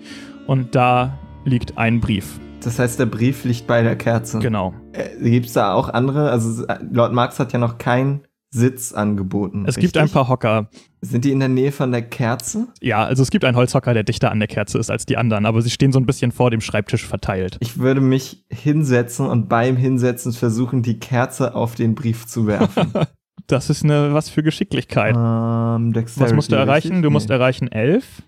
[0.47, 2.39] Und da liegt ein Brief.
[2.63, 4.39] Das heißt, der Brief liegt bei der Kerze.
[4.39, 4.73] Genau.
[4.91, 6.29] Äh, Gibt es da auch andere?
[6.29, 8.21] Also äh, Lord Marx hat ja noch keinen
[8.55, 9.65] Sitz angeboten.
[9.67, 10.13] Es gibt ein richtig?
[10.13, 10.69] paar Hocker.
[11.01, 12.67] Sind die in der Nähe von der Kerze?
[12.81, 15.45] Ja, also es gibt einen Holzhocker, der dichter an der Kerze ist als die anderen,
[15.45, 17.57] aber sie stehen so ein bisschen vor dem Schreibtisch verteilt.
[17.59, 22.91] Ich würde mich hinsetzen und beim Hinsetzen versuchen, die Kerze auf den Brief zu werfen.
[23.47, 25.13] Das ist eine was für Geschicklichkeit.
[25.15, 27.03] ähm, was musst du erreichen?
[27.03, 28.23] Du musst erreichen 11.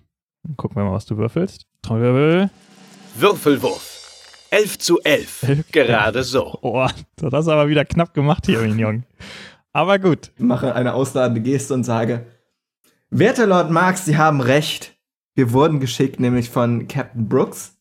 [0.58, 1.66] Gucken wir mal, was du würfelst.
[1.82, 2.52] Trommelwirbel.
[3.18, 3.98] Würfelwurf.
[4.52, 5.44] 11 zu 11.
[5.44, 6.60] Elf, Gerade so.
[6.62, 9.06] Oh, das hast du aber wieder knapp gemacht hier, Mignon.
[9.78, 10.32] Aber gut.
[10.40, 12.26] mache eine ausladende Geste und sage:
[13.12, 14.98] Werter Lord Marx, Sie haben recht.
[15.36, 17.78] Wir wurden geschickt, nämlich von Captain Brooks.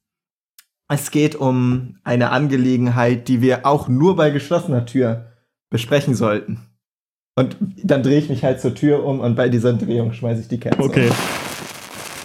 [0.89, 5.33] Es geht um eine Angelegenheit, die wir auch nur bei geschlossener Tür
[5.71, 6.61] besprechen sollten.
[7.35, 10.49] Und dann drehe ich mich halt zur Tür um und bei dieser Drehung schmeiße ich
[10.49, 10.79] die Kerze.
[10.79, 11.09] Okay.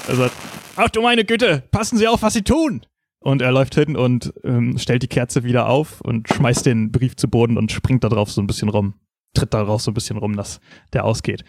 [0.10, 0.34] Er sagt,
[0.76, 2.86] ach du meine Güte, passen Sie auf, was Sie tun.
[3.22, 7.16] Und er läuft hin und ähm, stellt die Kerze wieder auf und schmeißt den Brief
[7.16, 8.96] zu Boden und springt da drauf so ein bisschen rum.
[9.34, 10.60] Tritt darauf so ein bisschen rum, dass
[10.94, 11.44] der ausgeht.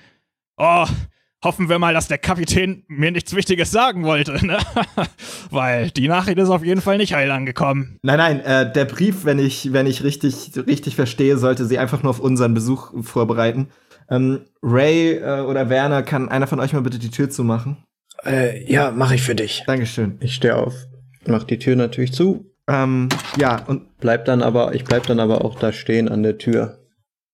[0.57, 0.87] Oh,
[1.43, 4.59] hoffen wir mal, dass der Kapitän mir nichts Wichtiges sagen wollte, ne?
[5.51, 7.99] Weil die Nachricht ist auf jeden Fall nicht heil angekommen.
[8.03, 12.03] Nein, nein, äh, der Brief, wenn ich, wenn ich richtig, richtig verstehe, sollte sie einfach
[12.03, 13.69] nur auf unseren Besuch vorbereiten.
[14.09, 17.79] Ähm, Ray äh, oder Werner, kann einer von euch mal bitte die Tür zumachen?
[18.25, 19.65] Äh, ja, mache ich für dich.
[19.67, 20.19] Dankeschön.
[20.21, 20.75] Ich stehe auf,
[21.27, 25.45] mach die Tür natürlich zu, Ähm, ja, und, bleib dann aber, ich bleib dann aber
[25.45, 26.79] auch da stehen an der Tür.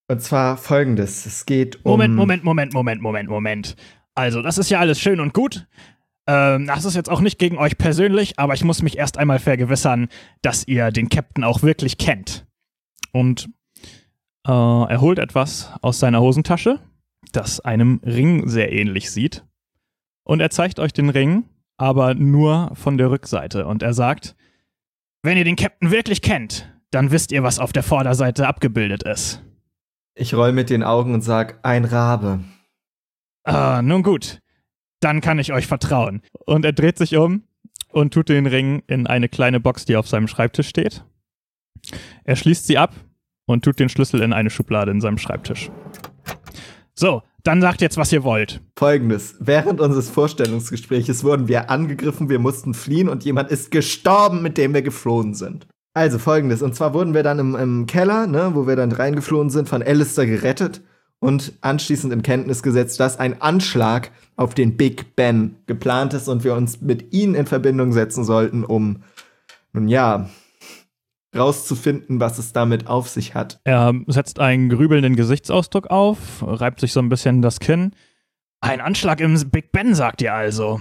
[0.09, 1.27] Und zwar folgendes.
[1.27, 1.93] Es geht um.
[1.93, 3.77] Moment, Moment, Moment, Moment, Moment, Moment.
[4.15, 5.67] Also, das ist ja alles schön und gut.
[6.27, 9.39] Ähm, das ist jetzt auch nicht gegen euch persönlich, aber ich muss mich erst einmal
[9.39, 10.09] vergewissern,
[10.43, 12.47] dass ihr den Captain auch wirklich kennt.
[13.13, 13.49] Und
[14.47, 16.81] äh, er holt etwas aus seiner Hosentasche,
[17.33, 19.45] das einem Ring sehr ähnlich sieht.
[20.25, 21.45] Und er zeigt euch den Ring,
[21.79, 23.67] aber nur von der Rückseite.
[23.67, 24.37] Und er sagt,
[25.23, 29.43] wenn ihr den Captain wirklich kennt, dann wisst ihr, was auf der Vorderseite abgebildet ist.
[30.21, 32.41] Ich roll mit den Augen und sag, ein Rabe.
[33.45, 34.41] Ah, nun gut.
[34.99, 36.23] Dann kann ich euch vertrauen.
[36.45, 37.45] Und er dreht sich um
[37.93, 41.05] und tut den Ring in eine kleine Box, die auf seinem Schreibtisch steht.
[42.25, 42.95] Er schließt sie ab
[43.47, 45.71] und tut den Schlüssel in eine Schublade in seinem Schreibtisch.
[46.97, 48.61] So, dann sagt jetzt, was ihr wollt.
[48.77, 49.37] Folgendes.
[49.39, 54.75] Während unseres Vorstellungsgespräches wurden wir angegriffen, wir mussten fliehen und jemand ist gestorben, mit dem
[54.75, 55.69] wir geflohen sind.
[55.95, 56.63] Also folgendes.
[56.63, 59.83] Und zwar wurden wir dann im, im Keller, ne, wo wir dann reingeflohen sind, von
[59.83, 60.83] Alistair gerettet
[61.21, 66.45] und anschließend in Kenntnis gesetzt, dass ein Anschlag auf den Big Ben geplant ist und
[66.45, 69.03] wir uns mit ihnen in Verbindung setzen sollten, um,
[69.73, 70.29] nun ja,
[71.37, 73.61] rauszufinden, was es damit auf sich hat.
[73.65, 77.93] Er setzt einen grübelnden Gesichtsausdruck auf, reibt sich so ein bisschen das Kinn.
[78.61, 80.81] Ein Anschlag im Big Ben, sagt ihr also.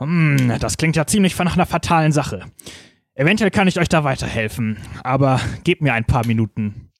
[0.00, 2.44] Hm, das klingt ja ziemlich nach einer fatalen Sache.
[3.18, 6.92] Eventuell kann ich euch da weiterhelfen, aber gebt mir ein paar Minuten.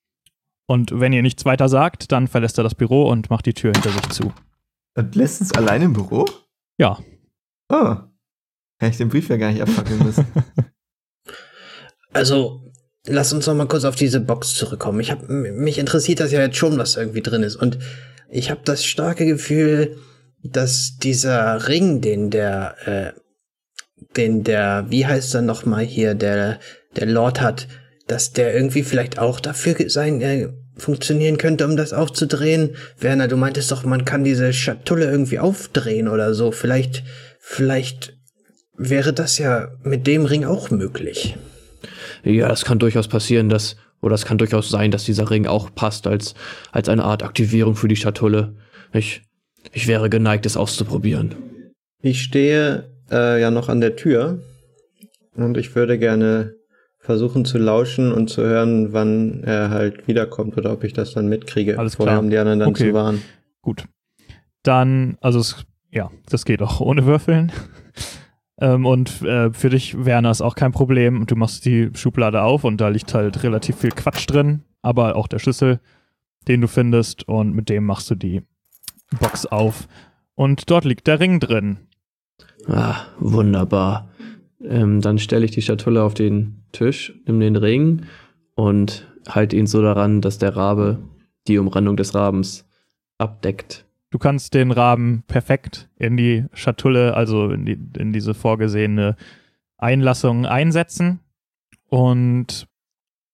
[0.67, 3.71] Und wenn ihr nichts weiter sagt, dann verlässt er das Büro und macht die Tür
[3.73, 4.33] hinter sich zu.
[4.97, 6.27] Und lässt uns allein im Büro?
[6.77, 6.99] Ja.
[7.69, 7.95] Oh.
[8.81, 10.27] Hätte ich den Brief ja gar nicht abfackeln müssen.
[12.15, 12.63] Also,
[13.07, 14.99] lass uns noch mal kurz auf diese Box zurückkommen.
[14.99, 17.55] Ich hab, mich interessiert das ja jetzt schon, was irgendwie drin ist.
[17.55, 17.79] Und
[18.31, 19.99] ich habe das starke Gefühl,
[20.43, 23.21] dass dieser Ring, den der, äh,
[24.17, 26.59] den der, wie heißt er noch mal hier, der,
[26.97, 27.69] der Lord hat,
[28.07, 32.77] dass der irgendwie vielleicht auch dafür sein, äh, funktionieren könnte, um das aufzudrehen.
[32.99, 36.53] Werner, du meintest doch, man kann diese Schatulle irgendwie aufdrehen oder so.
[36.53, 37.03] Vielleicht,
[37.41, 38.15] vielleicht
[38.77, 41.37] wäre das ja mit dem Ring auch möglich.
[42.25, 45.75] Ja, es kann durchaus passieren, dass, oder es kann durchaus sein, dass dieser Ring auch
[45.75, 46.35] passt als,
[46.73, 48.57] als eine Art Aktivierung für die Schatulle.
[48.93, 49.23] Ich,
[49.73, 51.35] ich wäre geneigt, es auszuprobieren.
[52.01, 54.38] Ich stehe äh, ja noch an der Tür
[55.35, 56.55] und ich würde gerne
[56.99, 61.29] versuchen zu lauschen und zu hören, wann er halt wiederkommt oder ob ich das dann
[61.29, 61.79] mitkriege.
[61.79, 62.18] Alles Vorher klar.
[62.18, 62.88] haben die anderen dann Okay.
[62.88, 63.23] zu warnen.
[63.62, 63.85] Gut.
[64.62, 67.51] Dann, also es, ja, das geht auch ohne Würfeln.
[68.61, 71.25] ähm, und äh, für dich, Werner, ist auch kein Problem.
[71.27, 75.29] Du machst die Schublade auf und da liegt halt relativ viel Quatsch drin, aber auch
[75.29, 75.81] der Schlüssel,
[76.47, 78.42] den du findest, und mit dem machst du die
[79.18, 79.88] Box auf.
[80.35, 81.79] Und dort liegt der Ring drin.
[82.69, 84.09] Ah, wunderbar.
[84.63, 88.03] Ähm, dann stelle ich die Schatulle auf den Tisch, nimm den Ring
[88.55, 90.99] und halte ihn so daran, dass der Rabe
[91.47, 92.67] die Umrandung des Rabens
[93.17, 93.87] abdeckt.
[94.11, 99.17] Du kannst den Raben perfekt in die Schatulle, also in, die, in diese vorgesehene
[99.77, 101.21] Einlassung einsetzen.
[101.89, 102.67] Und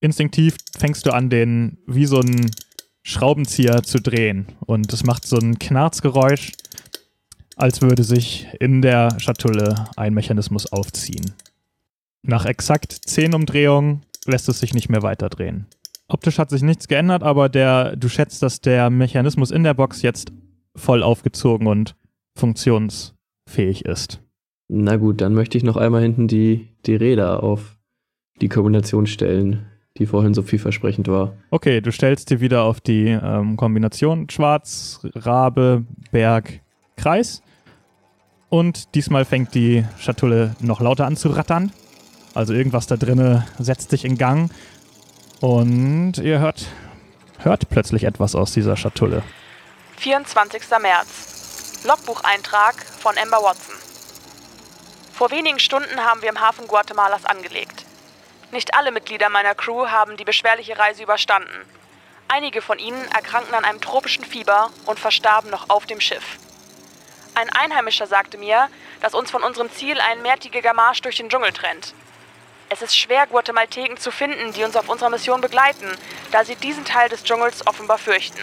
[0.01, 2.51] instinktiv fängst du an, den wie so ein
[3.03, 4.47] Schraubenzieher zu drehen.
[4.67, 6.53] Und es macht so ein Knarzgeräusch,
[7.57, 11.33] als würde sich in der Schatulle ein Mechanismus aufziehen.
[12.23, 15.67] Nach exakt 10 Umdrehungen lässt es sich nicht mehr weiterdrehen.
[16.09, 20.03] Optisch hat sich nichts geändert, aber der, du schätzt, dass der Mechanismus in der Box
[20.03, 20.33] jetzt
[20.77, 21.97] voll aufgezogen und
[22.37, 24.21] funktionsfähig ist.
[24.69, 27.77] Na gut, dann möchte ich noch einmal hinten die, die Räder auf
[28.41, 29.67] die Kombination stellen,
[29.99, 31.35] die vorhin so vielversprechend war.
[31.51, 36.61] Okay, du stellst dir wieder auf die ähm, Kombination Schwarz, Rabe, Berg,
[36.97, 37.43] Kreis.
[38.49, 41.73] Und diesmal fängt die Schatulle noch lauter an zu rattern.
[42.35, 44.51] Also irgendwas da drinne setzt sich in Gang.
[45.41, 46.67] Und ihr hört,
[47.39, 49.23] hört plötzlich etwas aus dieser Schatulle.
[49.97, 50.63] 24.
[50.81, 51.83] März.
[51.85, 53.75] Logbucheintrag von Amber Watson.
[55.13, 57.85] Vor wenigen Stunden haben wir im Hafen Guatemalas angelegt.
[58.53, 61.51] Nicht alle Mitglieder meiner Crew haben die beschwerliche Reise überstanden.
[62.29, 66.39] Einige von ihnen erkrankten an einem tropischen Fieber und verstarben noch auf dem Schiff.
[67.35, 68.69] Ein Einheimischer sagte mir,
[69.01, 71.93] dass uns von unserem Ziel ein mehrtägiger Marsch durch den Dschungel trennt.
[72.69, 75.89] Es ist schwer, Guatemalteken zu finden, die uns auf unserer Mission begleiten,
[76.31, 78.41] da sie diesen Teil des Dschungels offenbar fürchten.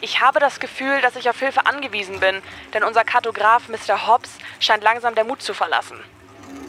[0.00, 4.06] Ich habe das Gefühl, dass ich auf Hilfe angewiesen bin, denn unser Kartograf Mr.
[4.06, 6.02] Hobbs scheint langsam der Mut zu verlassen.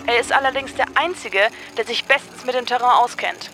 [0.08, 3.50] Er ist allerdings der Einzige, der sich bestens mit dem Terrain auskennt.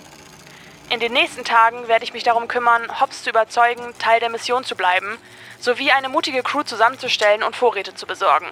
[0.92, 4.66] In den nächsten Tagen werde ich mich darum kümmern, Hobbs zu überzeugen, Teil der Mission
[4.66, 5.18] zu bleiben,
[5.58, 8.48] sowie eine mutige Crew zusammenzustellen und Vorräte zu besorgen.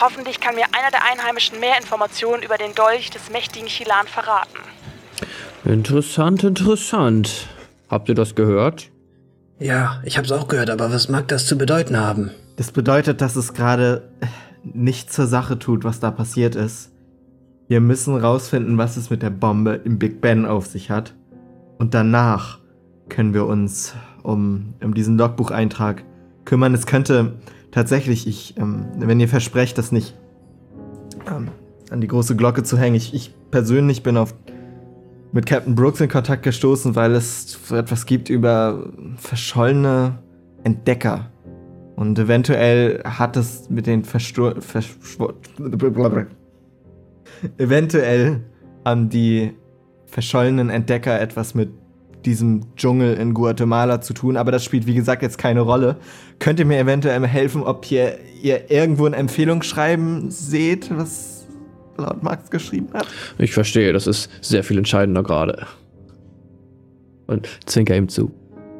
[0.00, 4.58] Hoffentlich kann mir einer der Einheimischen mehr Informationen über den Dolch des mächtigen Chilan verraten.
[5.64, 7.46] Interessant, interessant.
[7.88, 8.90] Habt ihr das gehört?
[9.60, 12.32] Ja, ich hab's auch gehört, aber was mag das zu bedeuten haben?
[12.56, 14.10] Das bedeutet, dass es gerade
[14.64, 16.90] nicht zur Sache tut, was da passiert ist.
[17.68, 21.14] Wir müssen rausfinden, was es mit der Bombe im Big Ben auf sich hat.
[21.78, 22.58] Und danach
[23.08, 26.04] können wir uns um, um diesen Logbucheintrag
[26.44, 26.74] kümmern.
[26.74, 27.34] Es könnte
[27.70, 30.14] tatsächlich, ich, ähm, wenn ihr versprecht, das nicht
[31.28, 31.48] ähm,
[31.90, 34.34] an die große Glocke zu hängen, ich, ich persönlich bin auf
[35.32, 38.84] mit Captain Brooks in Kontakt gestoßen, weil es etwas gibt über
[39.16, 40.20] verschollene
[40.62, 41.28] Entdecker.
[41.96, 44.54] Und eventuell hat es mit den Verschwor
[47.58, 48.44] eventuell
[48.84, 49.54] haben die
[50.14, 51.70] verschollenen Entdecker etwas mit
[52.24, 55.96] diesem Dschungel in Guatemala zu tun, aber das spielt wie gesagt jetzt keine Rolle.
[56.38, 61.48] Könnt ihr mir eventuell helfen, ob ihr, ihr irgendwo ein Empfehlungsschreiben seht, was
[61.98, 63.08] Lord Max geschrieben hat?
[63.38, 65.66] Ich verstehe, das ist sehr viel entscheidender gerade.
[67.26, 68.30] Und zwinker ihm zu.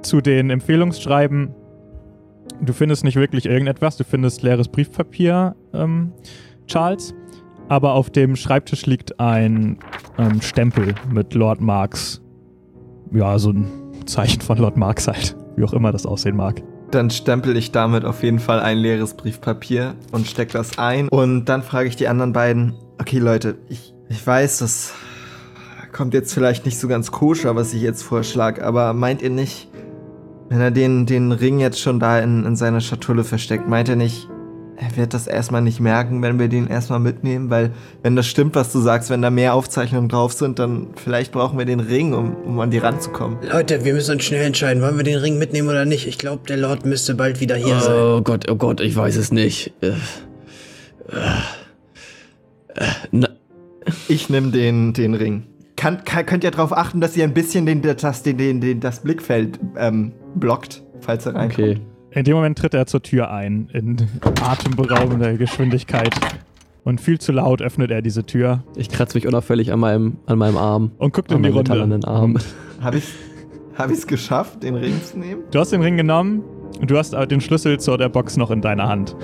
[0.02, 1.52] Zu den Empfehlungsschreiben,
[2.60, 6.12] du findest nicht wirklich irgendetwas, du findest leeres Briefpapier, ähm,
[6.68, 7.12] Charles.
[7.68, 9.78] Aber auf dem Schreibtisch liegt ein
[10.18, 12.20] ähm, Stempel mit Lord Marks.
[13.12, 13.66] Ja, so ein
[14.06, 15.36] Zeichen von Lord Marks halt.
[15.56, 16.62] Wie auch immer das aussehen mag.
[16.90, 21.08] Dann stempel ich damit auf jeden Fall ein leeres Briefpapier und steck das ein.
[21.08, 24.92] Und dann frage ich die anderen beiden, okay Leute, ich, ich weiß, das
[25.92, 29.68] kommt jetzt vielleicht nicht so ganz koscher, was ich jetzt vorschlage, aber meint ihr nicht,
[30.48, 33.96] wenn er den, den Ring jetzt schon da in, in seiner Schatulle versteckt, meint er
[33.96, 34.28] nicht,
[34.76, 37.70] er wird das erstmal nicht merken, wenn wir den erstmal mitnehmen, weil
[38.02, 41.58] wenn das stimmt, was du sagst, wenn da mehr Aufzeichnungen drauf sind, dann vielleicht brauchen
[41.58, 43.38] wir den Ring, um, um an die ranzukommen.
[43.50, 46.06] Leute, wir müssen uns schnell entscheiden, wollen wir den Ring mitnehmen oder nicht?
[46.06, 47.94] Ich glaube, der Lord müsste bald wieder hier sein.
[47.94, 49.72] Oh Gott, oh Gott, ich weiß es nicht.
[49.80, 49.92] Äh,
[51.08, 51.24] äh,
[52.74, 53.28] äh,
[54.08, 55.44] Ich nehme den, den Ring.
[55.76, 58.80] Kann, kann, könnt ihr darauf achten, dass ihr ein bisschen den, das, den, den, den,
[58.80, 61.58] das Blickfeld ähm, blockt, falls er reinkommt.
[61.58, 61.93] okay.
[62.14, 63.96] In dem Moment tritt er zur Tür ein, in
[64.40, 66.14] atemberaubender Geschwindigkeit.
[66.84, 70.38] Und viel zu laut öffnet er diese Tür Ich kratze mich unauffällig an meinem, an
[70.38, 70.92] meinem Arm.
[70.98, 72.00] und guckt An in die Runde.
[72.06, 72.38] Arm.
[72.80, 73.04] Habe ich
[73.76, 75.42] hab ich's geschafft, den Ring zu nehmen?
[75.50, 76.44] Du hast den Ring genommen
[76.80, 79.16] und du hast den Schlüssel zu der Box noch in deiner Hand,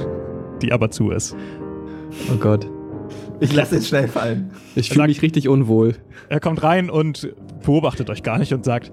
[0.60, 1.36] die aber zu ist.
[2.32, 2.66] Oh Gott.
[3.38, 4.50] Ich lasse ihn schnell fallen.
[4.74, 5.94] Ich fühle mich richtig unwohl.
[6.28, 7.32] Er kommt rein und
[7.64, 8.90] beobachtet euch gar nicht und sagt,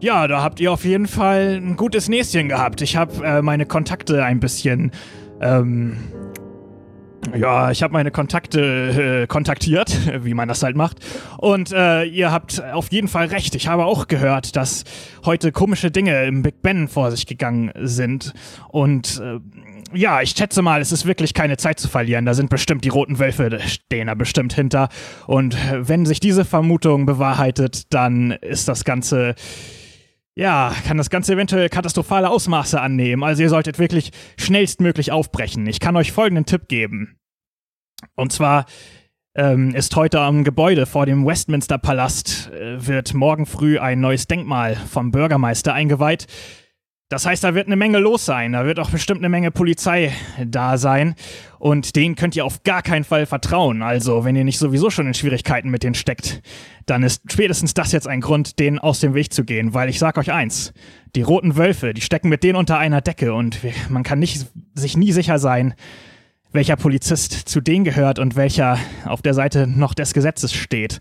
[0.00, 2.82] ja, da habt ihr auf jeden Fall ein gutes Näschen gehabt.
[2.82, 4.90] Ich habe äh, meine Kontakte ein bisschen,
[5.40, 5.96] ähm,
[7.34, 10.98] ja, ich habe meine Kontakte äh, kontaktiert, wie man das halt macht.
[11.38, 13.54] Und äh, ihr habt auf jeden Fall recht.
[13.54, 14.84] Ich habe auch gehört, dass
[15.24, 18.34] heute komische Dinge im Big Ben vor sich gegangen sind.
[18.68, 19.40] Und äh,
[19.96, 22.26] ja, ich schätze mal, es ist wirklich keine Zeit zu verlieren.
[22.26, 24.88] Da sind bestimmt die roten Wölfe, stehen da bestimmt hinter.
[25.26, 29.34] Und äh, wenn sich diese Vermutung bewahrheitet, dann ist das Ganze,
[30.36, 33.24] ja, kann das Ganze eventuell katastrophale Ausmaße annehmen.
[33.24, 35.66] Also ihr solltet wirklich schnellstmöglich aufbrechen.
[35.66, 37.18] Ich kann euch folgenden Tipp geben.
[38.14, 38.66] Und zwar
[39.34, 44.26] ähm, ist heute am Gebäude vor dem Westminster Palast, äh, wird morgen früh ein neues
[44.26, 46.26] Denkmal vom Bürgermeister eingeweiht.
[47.08, 48.52] Das heißt, da wird eine Menge los sein.
[48.52, 50.12] Da wird auch bestimmt eine Menge Polizei
[50.44, 51.14] da sein.
[51.60, 53.80] Und denen könnt ihr auf gar keinen Fall vertrauen.
[53.82, 56.42] Also, wenn ihr nicht sowieso schon in Schwierigkeiten mit denen steckt,
[56.86, 59.72] dann ist spätestens das jetzt ein Grund, denen aus dem Weg zu gehen.
[59.72, 60.72] Weil ich sag euch eins:
[61.14, 64.96] Die roten Wölfe, die stecken mit denen unter einer Decke und man kann nicht, sich
[64.96, 65.74] nie sicher sein,
[66.50, 71.00] welcher Polizist zu denen gehört und welcher auf der Seite noch des Gesetzes steht.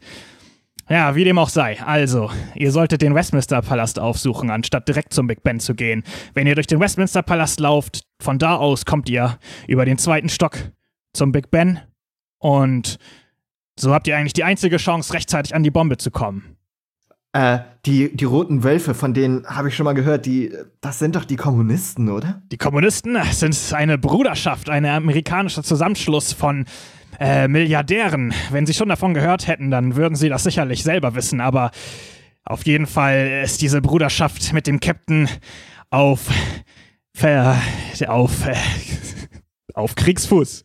[0.88, 1.82] Ja, wie dem auch sei.
[1.82, 6.04] Also, ihr solltet den Westminster Palast aufsuchen, anstatt direkt zum Big Ben zu gehen.
[6.36, 10.30] Wenn ihr durch den Westminster Palast lauft, von da aus kommt ihr über den zweiten
[10.30, 10.58] Stock
[11.14, 11.80] zum Big Ben
[12.40, 13.00] und
[13.80, 16.56] so habt ihr eigentlich die einzige Chance, rechtzeitig an die Bombe zu kommen.
[17.34, 21.18] Äh, die, die roten Wölfe, von denen habe ich schon mal gehört, die, das sind
[21.18, 22.42] doch die Kommunisten, oder?
[22.52, 26.66] Die Kommunisten sind eine Bruderschaft, ein amerikanischer Zusammenschluss von
[27.20, 28.34] äh, Milliardären.
[28.52, 31.72] Wenn sie schon davon gehört hätten, dann würden sie das sicherlich selber wissen, aber
[32.44, 35.28] auf jeden Fall ist diese Bruderschaft mit dem Captain
[35.90, 36.30] auf
[37.14, 37.60] ver,
[38.08, 38.56] auf äh,
[39.74, 40.64] auf Kriegsfuß.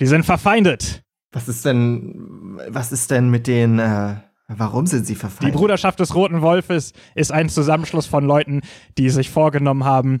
[0.00, 1.02] Die sind verfeindet.
[1.32, 4.16] Was ist denn, was ist denn mit den, äh,
[4.48, 5.56] warum sind sie Die verfeindet?
[5.56, 8.60] Bruderschaft des Roten Wolfes ist ein Zusammenschluss von Leuten,
[8.98, 10.20] die sich vorgenommen haben,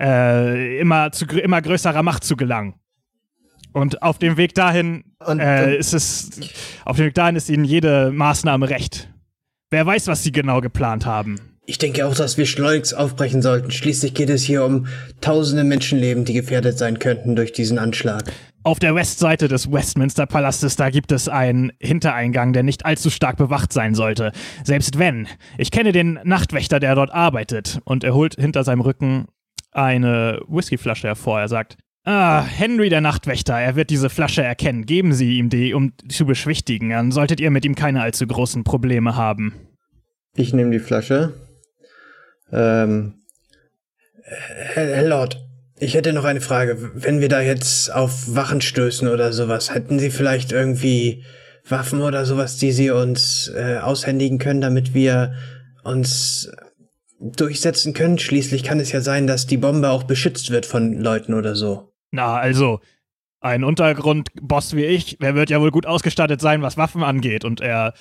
[0.00, 2.74] äh, immer zu immer größerer Macht zu gelangen.
[3.74, 6.30] Und auf dem Weg dahin Und, äh, ist es,
[6.84, 9.10] auf dem Weg dahin ist ihnen jede Maßnahme recht.
[9.70, 11.40] Wer weiß, was sie genau geplant haben.
[11.66, 13.72] Ich denke auch, dass wir schleunigst aufbrechen sollten.
[13.72, 14.86] Schließlich geht es hier um
[15.20, 18.30] tausende Menschenleben, die gefährdet sein könnten durch diesen Anschlag.
[18.62, 23.38] Auf der Westseite des Westminster Palastes, da gibt es einen Hintereingang, der nicht allzu stark
[23.38, 24.30] bewacht sein sollte.
[24.62, 25.26] Selbst wenn.
[25.58, 27.80] Ich kenne den Nachtwächter, der dort arbeitet.
[27.84, 29.26] Und er holt hinter seinem Rücken
[29.72, 31.40] eine Whiskyflasche hervor.
[31.40, 31.76] Er sagt,
[32.06, 34.84] Ah, Henry der Nachtwächter, er wird diese Flasche erkennen.
[34.84, 36.90] Geben Sie ihm die, um zu beschwichtigen.
[36.90, 39.54] Dann solltet ihr mit ihm keine allzu großen Probleme haben.
[40.36, 41.32] Ich nehme die Flasche.
[42.52, 43.14] Ähm,
[44.22, 45.46] Herr, Lord,
[45.78, 46.90] ich hätte noch eine Frage.
[46.94, 51.24] Wenn wir da jetzt auf Wachen stößen oder sowas, hätten Sie vielleicht irgendwie
[51.66, 55.34] Waffen oder sowas, die Sie uns äh, aushändigen können, damit wir
[55.84, 56.50] uns
[57.18, 58.18] durchsetzen können?
[58.18, 61.93] Schließlich kann es ja sein, dass die Bombe auch beschützt wird von Leuten oder so.
[62.14, 62.78] Na, also,
[63.40, 67.44] ein Untergrundboss wie ich, der wird ja wohl gut ausgestattet sein, was Waffen angeht.
[67.44, 67.92] Und er,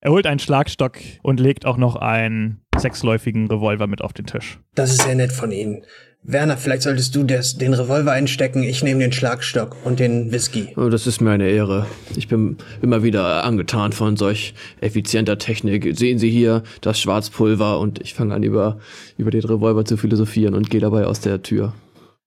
[0.00, 4.58] er holt einen Schlagstock und legt auch noch einen sechsläufigen Revolver mit auf den Tisch.
[4.74, 5.84] Das ist sehr nett von Ihnen.
[6.22, 10.74] Werner, vielleicht solltest du des, den Revolver einstecken, ich nehme den Schlagstock und den Whisky.
[10.76, 11.86] Oh, das ist mir eine Ehre.
[12.16, 15.96] Ich bin immer wieder angetan von solch effizienter Technik.
[15.96, 18.78] Sehen Sie hier das Schwarzpulver und ich fange an, über,
[19.18, 21.74] über den Revolver zu philosophieren und gehe dabei aus der Tür.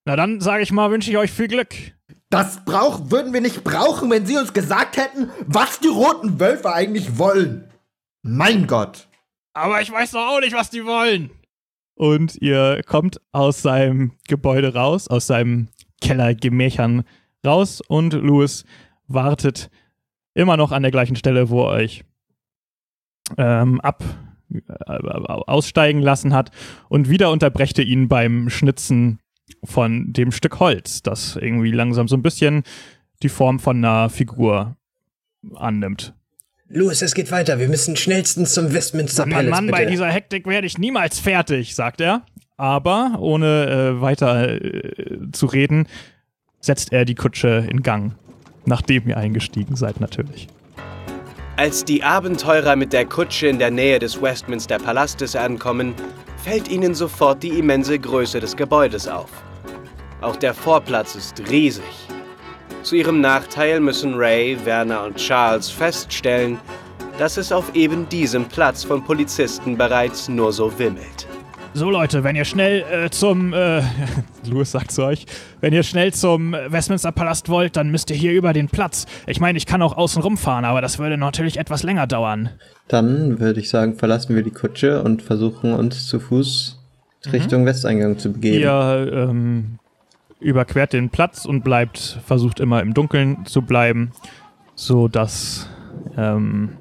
[0.06, 1.76] Na dann, sage ich mal, wünsche ich euch viel Glück.
[2.30, 6.74] Das brauch, würden wir nicht brauchen, wenn Sie uns gesagt hätten, was die roten Wölfe
[6.74, 7.70] eigentlich wollen.
[8.24, 9.08] Mein Gott.
[9.54, 11.30] Aber ich weiß doch auch nicht, was die wollen.
[11.96, 15.68] Und ihr kommt aus seinem Gebäude raus, aus seinem
[16.00, 17.04] Kellergemächern
[17.46, 18.66] raus und Louis
[19.08, 19.70] wartet
[20.34, 22.04] immer noch an der gleichen Stelle, wo er euch
[23.38, 24.04] ähm, ab
[24.50, 26.52] äh, aussteigen lassen hat
[26.90, 29.20] und wieder unterbrecht ihr ihn beim Schnitzen
[29.64, 32.64] von dem Stück Holz, das irgendwie langsam so ein bisschen
[33.24, 34.76] die Form von einer Figur
[35.56, 36.14] annimmt.
[36.74, 37.60] Louis, es geht weiter.
[37.60, 39.78] Wir müssen schnellstens zum Westminster Mann, Palace, Mann, bitte.
[39.78, 42.26] bei dieser Hektik werde ich niemals fertig, sagt er.
[42.56, 45.88] Aber ohne äh, weiter äh, zu reden,
[46.60, 48.16] setzt er die Kutsche in Gang.
[48.66, 50.48] Nachdem ihr eingestiegen seid, natürlich.
[51.62, 55.94] Als die Abenteurer mit der Kutsche in der Nähe des Westminster Palastes ankommen,
[56.44, 59.30] fällt ihnen sofort die immense Größe des Gebäudes auf.
[60.22, 61.84] Auch der Vorplatz ist riesig.
[62.82, 66.60] Zu ihrem Nachteil müssen Ray, Werner und Charles feststellen,
[67.20, 71.28] dass es auf eben diesem Platz von Polizisten bereits nur so wimmelt.
[71.74, 73.82] So Leute, wenn ihr schnell äh, zum, äh,
[74.50, 75.26] Louis sagt zu euch,
[75.62, 79.06] wenn ihr schnell zum Westminster Palast wollt, dann müsst ihr hier über den Platz.
[79.26, 82.50] Ich meine, ich kann auch außen rumfahren, aber das würde natürlich etwas länger dauern.
[82.90, 86.78] Dann würde ich sagen, verlassen wir die Kutsche und versuchen uns zu Fuß
[87.32, 88.60] Richtung Westeingang zu begeben.
[88.60, 89.80] Ihr ähm,
[90.42, 94.12] überquert den Platz und bleibt, versucht immer im Dunkeln zu bleiben,
[94.76, 95.70] so dass
[96.18, 96.78] ähm,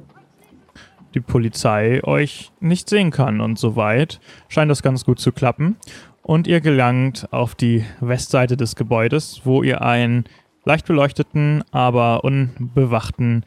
[1.14, 3.40] die Polizei euch nicht sehen kann.
[3.40, 5.76] Und soweit scheint das ganz gut zu klappen.
[6.22, 10.24] Und ihr gelangt auf die Westseite des Gebäudes, wo ihr einen
[10.64, 13.44] leicht beleuchteten, aber unbewachten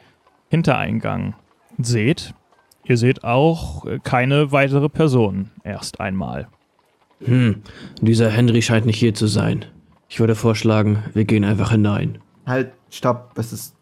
[0.48, 1.34] Hintereingang
[1.78, 2.34] seht.
[2.84, 6.48] Ihr seht auch keine weitere Person erst einmal.
[7.24, 7.62] Hm,
[8.00, 9.64] dieser Henry scheint nicht hier zu sein.
[10.08, 12.18] Ich würde vorschlagen, wir gehen einfach hinein.
[12.44, 13.76] Halt, stopp, es ist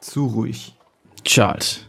[0.00, 0.74] zu ruhig.
[1.24, 1.86] Charles,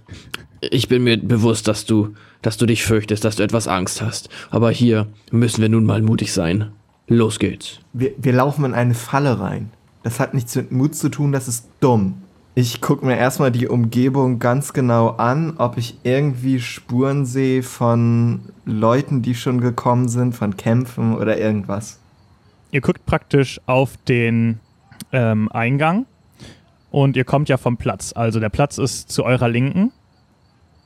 [0.62, 4.30] ich bin mir bewusst, dass du, dass du dich fürchtest, dass du etwas Angst hast.
[4.50, 6.72] Aber hier müssen wir nun mal mutig sein.
[7.08, 7.80] Los geht's.
[7.94, 9.72] Wir, wir laufen in eine Falle rein.
[10.04, 12.22] Das hat nichts mit Mut zu tun, das ist dumm.
[12.56, 18.42] Ich gucke mir erstmal die Umgebung ganz genau an, ob ich irgendwie Spuren sehe von
[18.66, 22.00] Leuten, die schon gekommen sind, von Kämpfen oder irgendwas.
[22.72, 24.60] Ihr guckt praktisch auf den
[25.12, 26.06] ähm, Eingang
[26.92, 28.14] und ihr kommt ja vom Platz.
[28.16, 29.92] Also der Platz ist zu eurer Linken.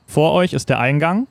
[0.06, 1.26] Vor euch ist der Eingang.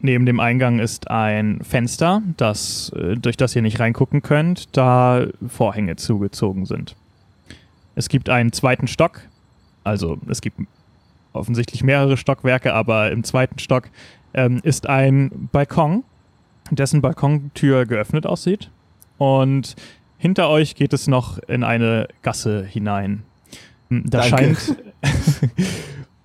[0.00, 5.26] Neben dem Eingang ist ein Fenster, das, äh, durch das ihr nicht reingucken könnt, da
[5.48, 6.94] Vorhänge zugezogen sind.
[7.94, 9.22] Es gibt einen zweiten Stock.
[9.84, 10.60] Also es gibt
[11.32, 13.88] offensichtlich mehrere Stockwerke, aber im zweiten Stock
[14.34, 16.04] ähm, ist ein Balkon,
[16.70, 18.70] dessen Balkontür geöffnet aussieht.
[19.18, 19.76] Und
[20.18, 23.22] hinter euch geht es noch in eine Gasse hinein.
[23.88, 24.56] Da Danke.
[24.56, 24.76] scheint,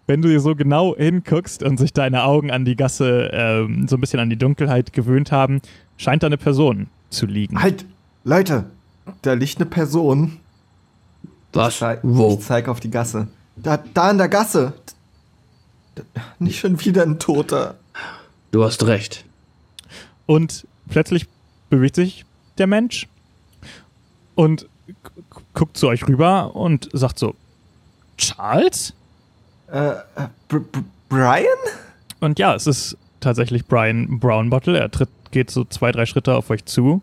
[0.07, 3.95] wenn du hier so genau hinguckst und sich deine Augen an die Gasse ähm, so
[3.97, 5.61] ein bisschen an die Dunkelheit gewöhnt haben,
[5.97, 7.61] scheint da eine Person zu liegen.
[7.61, 7.85] Halt,
[8.23, 8.65] Leute,
[9.21, 10.37] da liegt eine Person.
[11.53, 11.73] Was?
[11.75, 12.33] Ich zeig, Wo?
[12.39, 13.27] Ich zeig auf die Gasse.
[13.55, 14.73] Da, da in der Gasse.
[15.95, 16.03] Da-
[16.39, 17.75] Nicht schon wieder ein Toter.
[18.51, 19.25] Du hast recht.
[20.25, 21.27] Und plötzlich
[21.69, 22.25] bewegt sich
[22.57, 23.07] der Mensch
[24.35, 24.67] und
[25.03, 27.35] gu- guckt zu euch rüber und sagt so,
[28.17, 28.93] Charles?
[29.71, 29.93] Äh, äh,
[30.47, 31.45] Br Br Brian?
[32.19, 34.77] Und ja, es ist tatsächlich Brian Brownbottle.
[34.79, 37.01] Er tritt, geht so zwei, drei Schritte auf euch zu.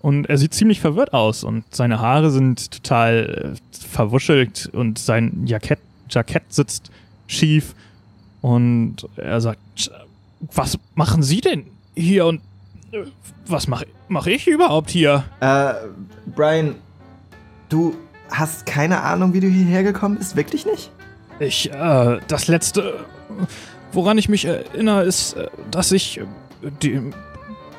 [0.00, 5.42] Und er sieht ziemlich verwirrt aus und seine Haare sind total äh, verwuschelt und sein
[5.46, 6.90] Jackett, Jackett sitzt
[7.26, 7.74] schief.
[8.40, 9.90] Und er sagt, "Sch-
[10.52, 11.64] was machen Sie denn
[11.96, 12.40] hier und
[12.92, 13.02] äh,
[13.46, 15.24] was mache mach ich überhaupt hier?
[15.40, 15.74] Äh,
[16.34, 16.76] Brian,
[17.68, 17.96] du
[18.30, 20.36] hast keine Ahnung, wie du hierher gekommen bist?
[20.36, 20.90] Wirklich nicht?
[21.40, 23.04] Ich, äh, das letzte,
[23.92, 26.24] woran ich mich erinnere, ist, äh, dass ich äh,
[26.82, 27.00] die,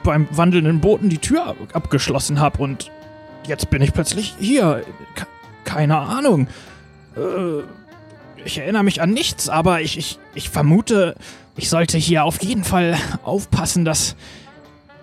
[0.04, 2.90] beim wandelnden Booten die Tür ab abgeschlossen habe und
[3.48, 4.84] jetzt bin ich plötzlich hier.
[5.16, 5.26] Ke-
[5.66, 6.48] keine Ahnung.
[7.18, 7.64] Äh,
[8.46, 11.16] ich erinnere mich an nichts, aber ich, ich, ich vermute,
[11.58, 14.16] ich sollte hier auf jeden Fall aufpassen, dass,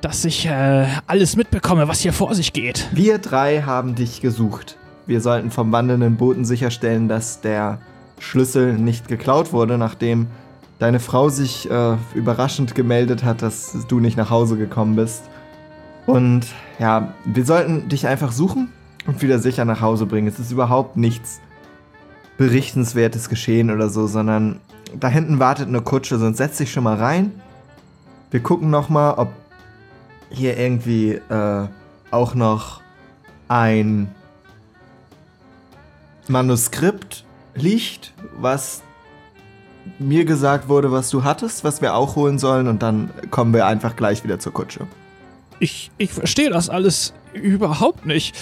[0.01, 2.89] dass ich äh, alles mitbekomme, was hier vor sich geht.
[2.93, 4.79] Wir drei haben dich gesucht.
[5.07, 7.79] wir sollten vom wandelnden Boten sicherstellen, dass der
[8.19, 10.29] Schlüssel nicht geklaut wurde, nachdem
[10.79, 15.23] deine Frau sich äh, überraschend gemeldet hat, dass du nicht nach Hause gekommen bist.
[16.07, 16.47] Und
[16.79, 18.69] ja, wir sollten dich einfach suchen
[19.07, 20.29] und wieder sicher nach Hause bringen.
[20.29, 21.41] Es ist überhaupt nichts
[22.37, 24.61] Berichtenswertes geschehen oder so, sondern
[24.99, 27.33] da hinten wartet eine Kutsche, sonst setz dich schon mal rein.
[28.31, 29.29] Wir gucken noch mal, ob
[30.31, 31.67] hier irgendwie äh,
[32.11, 32.81] auch noch
[33.49, 34.09] ein
[36.29, 37.26] Manuskript
[37.57, 38.83] liegt, was
[39.99, 43.67] mir gesagt wurde, was du hattest, was wir auch holen sollen und dann kommen wir
[43.67, 44.87] einfach gleich wieder zur Kutsche.
[45.59, 48.37] Ich, ich verstehe das alles überhaupt nicht.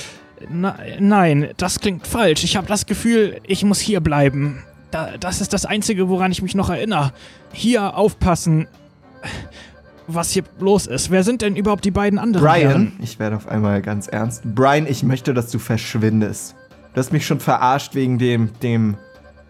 [0.51, 2.45] Na, nein, das klingt falsch.
[2.45, 4.63] Ich habe das Gefühl, ich muss hier bleiben.
[4.91, 7.13] Da, das ist das Einzige, woran ich mich noch erinnere.
[7.53, 8.67] Hier aufpassen,
[10.07, 11.11] was hier los ist.
[11.11, 12.93] Wer sind denn überhaupt die beiden anderen Brian, Herren?
[13.01, 14.43] ich werde auf einmal ganz ernst.
[14.45, 16.55] Brian, ich möchte, dass du verschwindest.
[16.95, 18.97] Du hast mich schon verarscht wegen dem, dem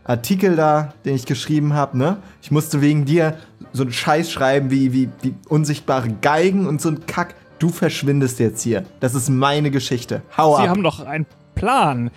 [0.05, 2.17] Artikel da, den ich geschrieben habe, ne?
[2.43, 3.37] Ich musste wegen dir
[3.73, 7.35] so einen Scheiß schreiben wie, wie, wie unsichtbare Geigen und so ein Kack.
[7.59, 8.85] Du verschwindest jetzt hier.
[9.01, 10.23] Das ist meine Geschichte.
[10.37, 10.69] Hau Sie ab.
[10.69, 12.11] haben doch einen Plan.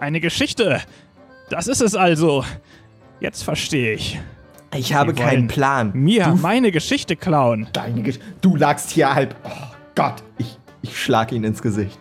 [0.00, 0.80] Eine Geschichte.
[1.50, 2.44] Das ist es also.
[3.20, 4.18] Jetzt verstehe ich.
[4.74, 5.92] ich habe Sie keinen Plan.
[5.94, 7.68] Mir du, meine Geschichte klauen.
[7.74, 9.36] deine Gesch du lagst hier halb.
[9.44, 9.50] Oh
[9.94, 11.98] Gott, ich, ich schlag ihn ins Gesicht.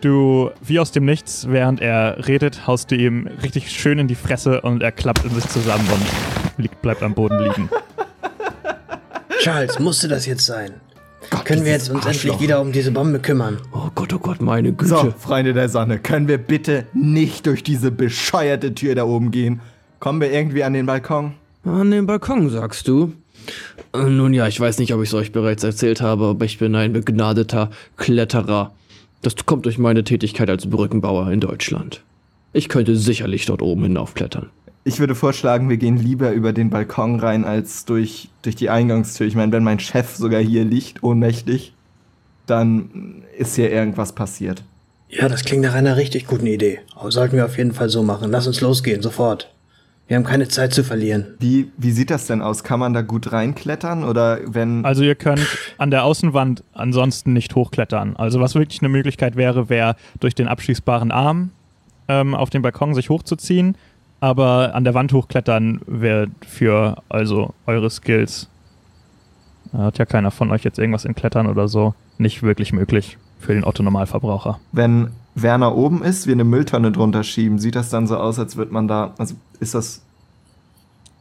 [0.00, 4.14] Du, wie aus dem Nichts, während er redet, haust du ihm richtig schön in die
[4.14, 7.68] Fresse und er klappt in sich zusammen und liegt, bleibt am Boden liegen.
[9.40, 10.74] Charles, musste das jetzt sein?
[11.44, 12.34] Können wir jetzt uns Arschloch.
[12.34, 13.58] endlich wieder um diese Bombe kümmern?
[13.72, 14.88] Oh Gott, oh Gott, meine Güte.
[14.88, 19.60] So, Freunde der Sonne, können wir bitte nicht durch diese bescheuerte Tür da oben gehen?
[19.98, 21.32] Kommen wir irgendwie an den Balkon?
[21.64, 23.12] An den Balkon, sagst du?
[23.92, 26.58] Äh, Nun ja, ich weiß nicht, ob ich es euch bereits erzählt habe, aber ich
[26.58, 28.72] bin ein begnadeter Kletterer.
[29.22, 32.02] Das kommt durch meine Tätigkeit als Brückenbauer in Deutschland.
[32.52, 34.50] Ich könnte sicherlich dort oben hinaufklettern.
[34.84, 39.26] Ich würde vorschlagen, wir gehen lieber über den Balkon rein als durch, durch die Eingangstür.
[39.26, 41.74] Ich meine, wenn mein Chef sogar hier liegt, ohnmächtig,
[42.46, 44.62] dann ist hier irgendwas passiert.
[45.10, 46.80] Ja, das klingt nach einer richtig guten Idee.
[47.08, 48.30] Sollten wir auf jeden Fall so machen.
[48.30, 49.50] Lass uns losgehen, sofort.
[50.08, 51.26] Wir haben keine Zeit zu verlieren.
[51.38, 52.64] Wie, wie sieht das denn aus?
[52.64, 54.04] Kann man da gut reinklettern?
[54.04, 54.84] Oder wenn.
[54.84, 55.46] Also ihr könnt
[55.76, 58.16] an der Außenwand ansonsten nicht hochklettern.
[58.16, 61.50] Also was wirklich eine Möglichkeit wäre, wäre durch den abschließbaren Arm
[62.08, 63.76] ähm, auf den Balkon sich hochzuziehen.
[64.20, 68.48] Aber an der Wand hochklettern wäre für also eure Skills,
[69.72, 73.18] da hat ja keiner von euch jetzt irgendwas in Klettern oder so, nicht wirklich möglich
[73.38, 74.58] für den Otto-Normalverbraucher.
[74.72, 75.10] wenn
[75.42, 78.72] Werner oben ist, wir eine Mülltonne drunter schieben, sieht das dann so aus, als würde
[78.72, 79.14] man da.
[79.18, 80.02] Also ist das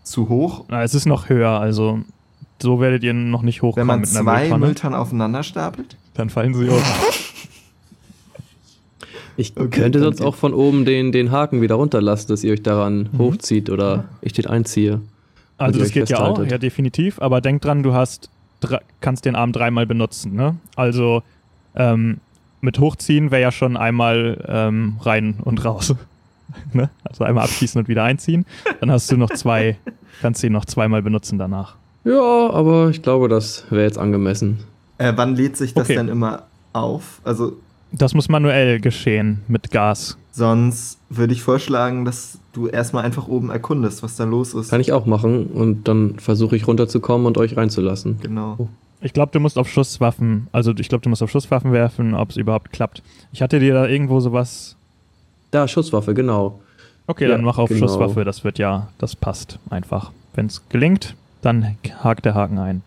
[0.03, 0.65] zu hoch?
[0.69, 1.99] Na, es ist noch höher, also
[2.61, 4.65] so werdet ihr noch nicht Wenn hochkommen man mit einer zwei Mülltonne.
[4.65, 5.97] Mülltonnen aufeinander stapelt?
[6.13, 6.81] Dann fallen sie um.
[9.39, 12.63] Ich Okay, könnte sonst auch von oben den, den Haken wieder runterlassen, dass ihr euch
[12.63, 14.99] daran hochzieht oder ich den einziehe.
[15.59, 18.31] Also das geht ja auch, ja definitiv, aber denk dran, du hast
[18.99, 20.55] kannst den Arm dreimal benutzen, ne?
[20.75, 21.21] Also
[21.75, 22.17] ähm,
[22.67, 25.95] mit hochziehen wäre ja schon einmal ähm, rein und raus.
[26.73, 26.89] ne?
[27.05, 28.45] Also einmal abschießen und wieder einziehen.
[28.81, 29.77] Dann hast du noch zwei,
[30.21, 31.75] kannst ihn noch zweimal benutzen danach.
[32.03, 34.59] Ja, aber ich glaube, das wäre jetzt angemessen.
[34.97, 35.95] Äh, wann lädt sich das Okay.
[35.95, 36.43] denn immer
[36.73, 37.21] auf?
[37.23, 37.53] Also
[37.91, 40.17] Das muss manuell geschehen mit Gas.
[40.31, 44.69] sonst würde ich vorschlagen, dass du erstmal einfach oben erkundest, was da los ist.
[44.71, 48.19] Kann ich auch machen und dann versuche ich runterzukommen und euch reinzulassen.
[48.21, 48.67] Genau.
[49.01, 52.31] Ich glaube, du musst auf Schusswaffen, also ich glaube, du musst auf Schusswaffen werfen, ob
[52.31, 53.03] es überhaupt klappt.
[53.31, 54.75] Ich hatte dir da irgendwo sowas.
[55.51, 56.59] Da, Schusswaffe, genau.
[57.05, 57.87] Okay, Ja, dann mach auf genau.
[57.87, 60.11] Schusswaffe, das wird ja, das passt einfach.
[60.33, 62.81] Wenn es gelingt, dann hakt der Haken ein.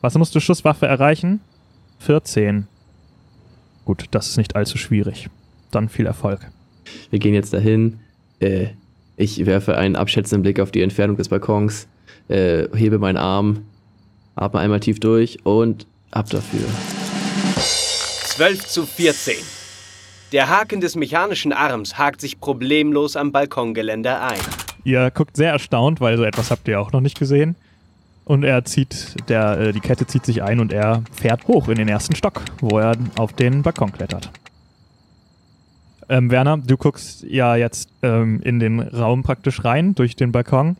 [0.00, 1.40] Was musst du Schusswaffe erreichen?
[1.98, 2.68] 14.
[3.84, 5.28] Gut, das ist nicht allzu schwierig.
[5.70, 6.40] Dann viel Erfolg.
[7.10, 7.98] Wir gehen jetzt dahin.
[8.38, 8.68] Äh,
[9.16, 11.88] ich werfe einen abschätzenden Blick auf die Entfernung des Balkons,
[12.28, 13.64] äh, hebe meinen Arm,
[14.40, 16.66] atme einmal tief durch und ab dafür.
[17.56, 19.36] 12 zu 14.
[20.32, 24.40] Der Haken des mechanischen Arms hakt sich problemlos am Balkongeländer ein.
[24.84, 27.56] Ihr guckt sehr erstaunt, weil so etwas habt ihr auch noch nicht gesehen.
[28.24, 31.76] Und er zieht, der, äh, die Kette zieht sich ein und er fährt hoch in
[31.76, 34.30] den ersten Stock, wo er auf den Balkon klettert.
[36.10, 40.76] Ähm, Werner, du guckst ja jetzt ähm, in den Raum praktisch rein, durch den Balkon.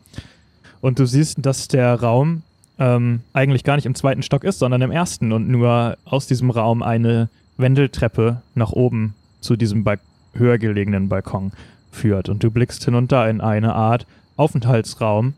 [0.81, 2.43] Und du siehst, dass der Raum
[2.79, 6.49] ähm, eigentlich gar nicht im zweiten Stock ist, sondern im ersten und nur aus diesem
[6.49, 9.99] Raum eine Wendeltreppe nach oben zu diesem Bal
[10.33, 11.51] höher gelegenen Balkon
[11.91, 12.29] führt.
[12.29, 14.05] Und du blickst hinunter in eine Art
[14.37, 15.33] Aufenthaltsraum,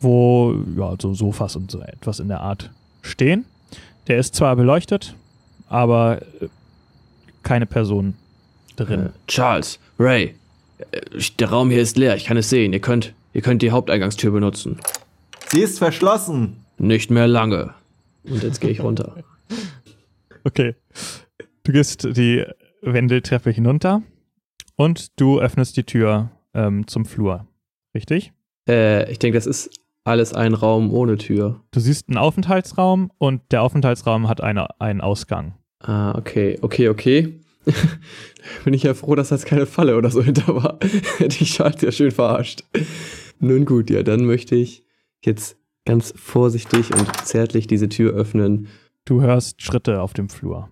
[0.00, 2.70] wo ja, so Sofas und so etwas in der Art
[3.02, 3.44] stehen.
[4.06, 5.14] Der ist zwar beleuchtet,
[5.68, 6.48] aber äh,
[7.42, 8.16] keine Personen
[8.76, 9.06] drin.
[9.06, 10.34] Äh, Charles, Ray,
[10.92, 11.00] äh,
[11.38, 12.72] der Raum hier ist leer, ich kann es sehen.
[12.72, 14.78] Ihr könnt, ihr könnt die Haupteingangstür benutzen.
[15.50, 16.64] Sie ist verschlossen.
[16.78, 17.74] Nicht mehr lange.
[18.24, 19.16] Und jetzt gehe ich runter.
[20.44, 20.74] Okay.
[21.62, 22.44] Du gehst die
[22.82, 24.02] Wendeltreppe hinunter
[24.76, 27.46] und du öffnest die Tür ähm, zum Flur.
[27.94, 28.32] Richtig?
[28.68, 29.70] Äh, ich denke, das ist
[30.04, 31.60] alles ein Raum ohne Tür.
[31.70, 35.54] Du siehst einen Aufenthaltsraum und der Aufenthaltsraum hat eine, einen Ausgang.
[35.80, 37.40] Ah, okay, okay, okay.
[38.64, 40.78] Bin ich ja froh, dass das keine Falle oder so hinter war.
[41.18, 42.64] Hätte ich Charles ja schön verarscht.
[43.40, 44.83] Nun gut, ja, dann möchte ich
[45.26, 48.68] jetzt ganz vorsichtig und zärtlich diese Tür öffnen.
[49.04, 50.70] Du hörst Schritte auf dem Flur.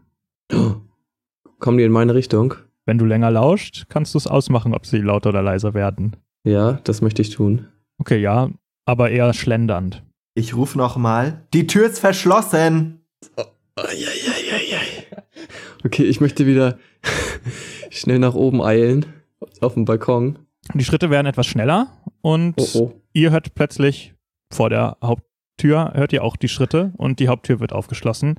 [1.59, 2.55] Kommen die in meine Richtung?
[2.86, 6.16] Wenn du länger lauscht, kannst du es ausmachen, ob sie lauter oder leiser werden.
[6.44, 7.68] Ja, das möchte ich tun.
[7.98, 8.50] Okay, ja,
[8.84, 10.03] aber eher schlendernd.
[10.34, 11.46] Ich rufe nochmal.
[11.53, 13.05] Die Tür ist verschlossen.
[15.84, 16.78] Okay, ich möchte wieder
[17.90, 19.07] schnell nach oben eilen.
[19.61, 20.38] Auf dem Balkon.
[20.74, 21.88] Die Schritte werden etwas schneller
[22.20, 22.92] und Oh, oh.
[23.12, 24.14] ihr hört plötzlich
[24.55, 28.36] vor der Haupttür, hört ihr auch die Schritte und die Haupttür wird aufgeschlossen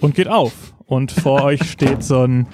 [0.00, 0.74] und geht auf.
[0.86, 2.46] Und vor euch steht so ein,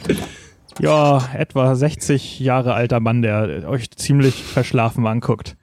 [0.79, 5.57] ja, etwa 60 Jahre alter Mann, der euch ziemlich verschlafen anguckt.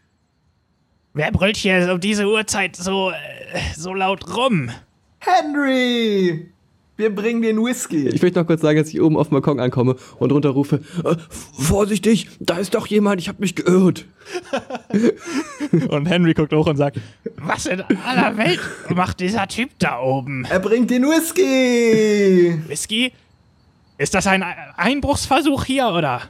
[1.14, 3.16] Wer brüllt hier um diese Uhrzeit so, äh,
[3.76, 4.70] so laut rum?
[5.20, 6.52] Henry!
[6.98, 8.08] Wir bringen den Whisky.
[8.08, 11.16] Ich möchte noch kurz sagen, dass ich oben auf dem Balkon ankomme und runterrufe, äh,
[11.30, 14.06] vorsichtig, da ist doch jemand, ich habe mich geirrt.
[15.90, 17.00] Und Henry guckt hoch und sagt,
[17.38, 18.60] was in aller Welt
[18.94, 20.44] macht dieser Typ da oben?
[20.50, 22.60] er bringt den Whisky.
[22.68, 23.14] Whisky?
[23.98, 24.44] Ist das ein
[24.76, 26.24] Einbruchsversuch hier oder?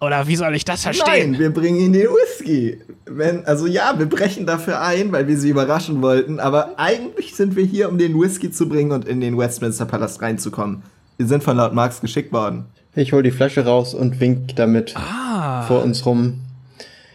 [0.00, 1.32] Oder wie soll ich das verstehen?
[1.32, 2.78] Nein, wir bringen ihnen den Whisky.
[3.06, 7.56] Wenn, also ja, wir brechen dafür ein, weil wir sie überraschen wollten, aber eigentlich sind
[7.56, 10.82] wir hier, um den Whisky zu bringen und in den Westminster Palast reinzukommen.
[11.16, 12.66] Wir sind von Lord Marx geschickt worden.
[12.94, 14.94] Ich hol die Flasche raus und wink damit
[15.66, 16.40] vor uns rum.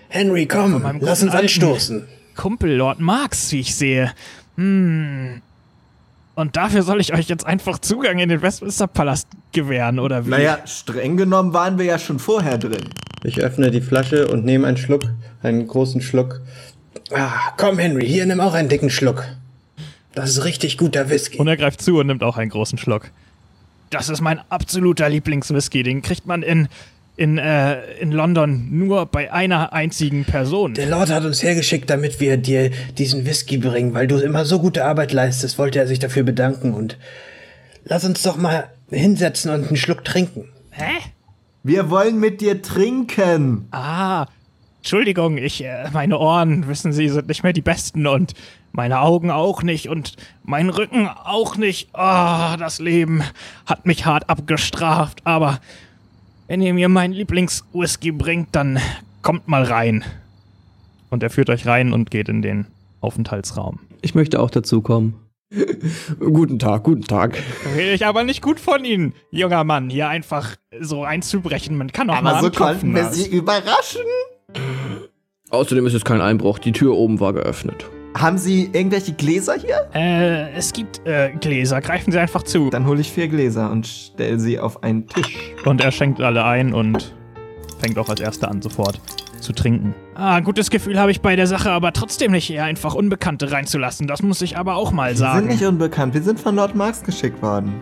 [0.10, 2.08] Henry, komm, lass uns anstoßen.
[2.36, 4.12] Kumpel Lord Marx, wie ich sehe.
[4.58, 5.42] Hm.
[6.42, 10.32] Und dafür soll ich euch jetzt einfach Zugang in den Westminster Palast gewähren, oder wie?
[10.32, 12.84] Naja, streng genommen waren wir ja schon vorher drin.
[13.24, 15.04] Ich öffne die Flasche und nehme einen Schluck,
[15.44, 16.42] einen großen Schluck.
[17.14, 19.24] Ah, komm, Henry, hier nimm auch einen dicken Schluck.
[20.16, 21.38] Das ist richtig guter Whisky.
[21.38, 23.12] Und er greift zu und nimmt auch einen großen Schluck.
[23.92, 25.84] Das ist mein absoluter Lieblingswhisky.
[25.84, 26.70] Den kriegt man in,
[27.22, 30.74] in, äh, in London nur bei einer einzigen Person.
[30.74, 34.58] Der Lord hat uns hergeschickt, damit wir dir diesen Whisky bringen, weil du immer so
[34.58, 36.98] gute Arbeit leistest, wollte er sich dafür bedanken und
[37.86, 40.46] lass uns doch mal hinsetzen und einen Schluck trinken.
[40.72, 40.98] Hä?
[41.62, 43.68] Wir wollen mit dir trinken.
[43.70, 44.26] Ah,
[44.78, 48.34] Entschuldigung, ich, äh, meine Ohren, wissen Sie, sind nicht mehr die besten und
[48.72, 51.90] meine Augen auch nicht und mein Rücken auch nicht.
[51.94, 53.22] Ah, das Leben
[53.68, 55.60] hat mich hart abgestraft, aber
[56.52, 58.78] wenn ihr mir meinen Lieblingswhisky bringt, dann
[59.22, 60.04] kommt mal rein.
[61.10, 62.68] Und er führt euch rein und geht in den
[63.00, 63.80] Aufenthaltsraum.
[64.02, 65.14] Ich möchte auch dazukommen.
[66.20, 67.42] guten Tag, guten Tag.
[67.74, 71.78] Rede ich aber nicht gut von Ihnen, junger Mann, hier einfach so einzubrechen.
[71.78, 74.02] Man kann auch mal Aber so konnten wir sie überraschen.
[75.52, 77.86] Außerdem ist es kein Einbruch, die Tür oben war geöffnet.
[78.16, 79.88] Haben Sie irgendwelche Gläser hier?
[79.94, 81.80] Äh, es gibt äh, Gläser.
[81.82, 82.70] Greifen Sie einfach zu.
[82.70, 85.38] Dann hole ich vier Gläser und stelle sie auf einen Tisch.
[85.66, 87.16] Und er schenkt alle ein und
[87.80, 89.00] fängt auch als erster an, sofort
[89.40, 89.96] zu trinken.
[90.16, 94.08] Ah, gutes Gefühl habe ich bei der Sache, aber trotzdem nicht eher einfach Unbekannte reinzulassen.
[94.08, 95.48] Das muss ich aber auch mal Wir sind sagen.
[95.48, 97.74] nicht unbekannt, wir sind von Lord Marx geschickt worden.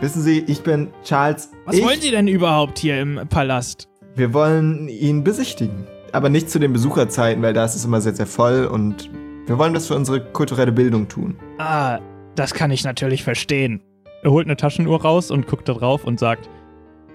[0.00, 1.50] Wissen Sie, ich bin Charles.
[1.64, 3.88] Was ich, wollen Sie denn überhaupt hier im Palast?
[4.14, 5.86] Wir wollen ihn besichtigen.
[6.12, 9.10] Aber nicht zu den Besucherzeiten, weil da ist es immer sehr, sehr voll und
[9.46, 11.36] wir wollen das für unsere kulturelle Bildung tun.
[11.58, 11.98] Ah,
[12.34, 13.80] das kann ich natürlich verstehen.
[14.22, 16.48] Er holt eine Taschenuhr raus und guckt da drauf und sagt: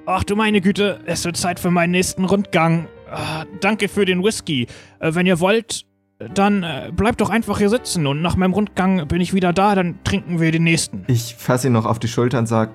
[0.05, 2.87] Ach du meine Güte, es wird Zeit für meinen nächsten Rundgang.
[3.09, 4.67] Ah, danke für den Whisky.
[4.99, 5.85] Äh, wenn ihr wollt,
[6.33, 9.75] dann äh, bleibt doch einfach hier sitzen und nach meinem Rundgang bin ich wieder da,
[9.75, 11.03] dann trinken wir den nächsten.
[11.07, 12.71] Ich fasse ihn noch auf die Schulter und sage,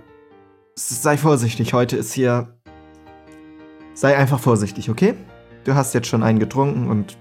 [0.74, 2.52] sei vorsichtig, heute ist hier...
[3.94, 5.14] Sei einfach vorsichtig, okay?
[5.64, 7.16] Du hast jetzt schon einen getrunken und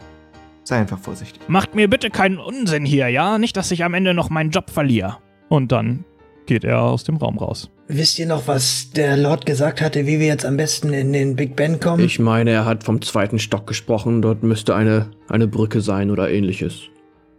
[0.66, 1.42] sei einfach vorsichtig.
[1.48, 3.38] Macht mir bitte keinen Unsinn hier, ja?
[3.38, 5.18] Nicht, dass ich am Ende noch meinen Job verliere.
[5.48, 6.04] Und dann
[6.46, 7.72] geht er aus dem Raum raus.
[7.88, 11.36] Wisst ihr noch, was der Lord gesagt hatte, wie wir jetzt am besten in den
[11.36, 12.04] Big Ben kommen?
[12.04, 14.22] Ich meine, er hat vom zweiten Stock gesprochen.
[14.22, 16.82] Dort müsste eine, eine Brücke sein oder ähnliches.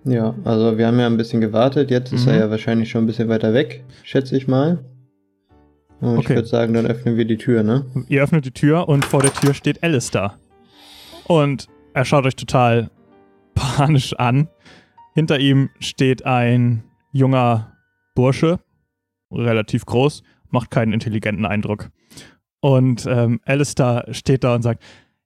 [0.05, 1.91] Ja, also wir haben ja ein bisschen gewartet.
[1.91, 2.33] Jetzt ist Mhm.
[2.33, 4.85] er ja wahrscheinlich schon ein bisschen weiter weg, schätze ich mal.
[6.01, 6.37] Und ich Okay.
[6.37, 7.85] würde sagen, dann öffnen wir die Tür, ne?
[8.09, 10.35] Ihr öffnet die Tür und vor der Tür steht Alistair.
[11.27, 12.91] Und er schaut euch total
[13.57, 14.49] panisch an.
[15.15, 17.73] Hinter ihm steht ein junger
[18.15, 18.61] Bursche,
[19.33, 21.91] relativ groß, macht keinen intelligenten Eindruck.
[22.61, 24.83] Und ähm, Alistair steht da und sagt,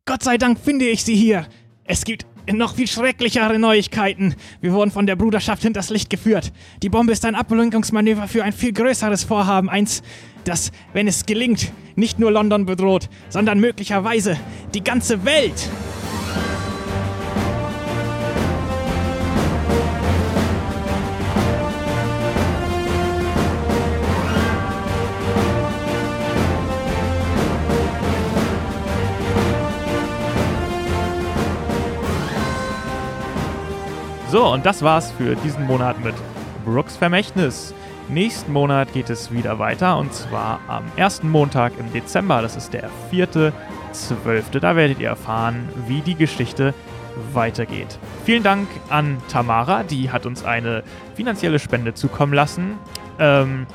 [0.07, 1.47] Gott sei Dank finde ich sie hier.
[1.85, 4.35] Es gibt noch viel schrecklichere Neuigkeiten.
[4.61, 6.53] Wir wurden von der Bruderschaft hinters Licht geführt.
[6.83, 9.69] Die Bombe ist ein Ablenkungsmanöver für ein viel größeres Vorhaben.
[9.69, 10.03] Eins,
[10.45, 14.37] das, wenn es gelingt, nicht nur London bedroht, sondern möglicherweise
[14.75, 15.69] die ganze Welt.
[34.31, 36.15] So, und das war's für diesen Monat mit
[36.65, 37.75] Brooks Vermächtnis.
[38.09, 42.41] Nächsten Monat geht es wieder weiter und zwar am ersten Montag im Dezember.
[42.41, 44.61] Das ist der 4.12.
[44.61, 46.75] Da werdet ihr erfahren, wie die Geschichte
[47.33, 47.99] weitergeht.
[48.25, 50.85] Vielen Dank an Tamara, die hat uns eine
[51.17, 52.79] finanzielle Spende zukommen lassen.
[53.19, 53.67] Ähm,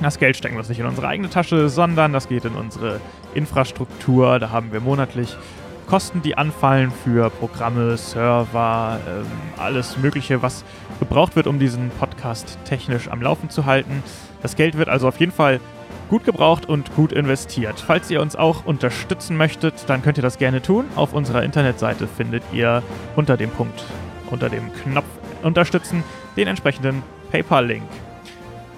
[0.00, 3.02] das Geld stecken wir uns nicht in unsere eigene Tasche, sondern das geht in unsere
[3.34, 4.38] Infrastruktur.
[4.38, 5.36] Da haben wir monatlich
[5.84, 9.26] Kosten, die anfallen für Programme, Server, ähm,
[9.56, 10.64] alles Mögliche, was
[10.98, 14.02] gebraucht wird, um diesen Podcast technisch am Laufen zu halten.
[14.42, 15.60] Das Geld wird also auf jeden Fall
[16.08, 17.80] gut gebraucht und gut investiert.
[17.80, 20.84] Falls ihr uns auch unterstützen möchtet, dann könnt ihr das gerne tun.
[20.96, 22.82] Auf unserer Internetseite findet ihr
[23.16, 23.84] unter dem Punkt,
[24.30, 25.06] unter dem Knopf
[25.42, 26.02] Unterstützen
[26.36, 27.82] den entsprechenden PayPal-Link.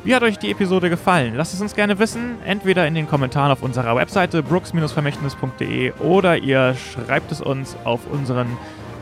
[0.06, 1.34] Wie hat euch die Episode gefallen?
[1.34, 6.76] Lasst es uns gerne wissen, entweder in den Kommentaren auf unserer Webseite brooks-vermächtnis.de oder ihr
[6.76, 8.56] schreibt es uns auf unseren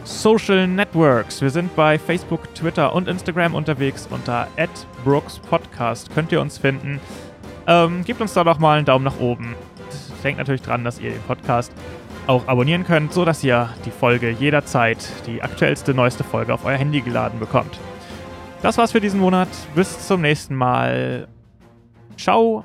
[0.05, 1.43] Social Networks.
[1.43, 4.49] Wir sind bei Facebook, Twitter und Instagram unterwegs unter
[5.05, 6.11] @brookspodcast.
[6.15, 6.99] Könnt ihr uns finden?
[7.67, 9.55] Ähm, gebt uns da doch mal einen Daumen nach oben.
[10.23, 11.71] Denkt natürlich dran, dass ihr den Podcast
[12.27, 17.03] auch abonnieren könnt, sodass ihr die Folge jederzeit, die aktuellste, neueste Folge auf euer Handy
[17.03, 17.79] geladen bekommt.
[18.65, 19.51] Das war's für diesen Monat.
[19.75, 21.29] Bis zum nächsten Mal.
[22.17, 22.65] Ciao.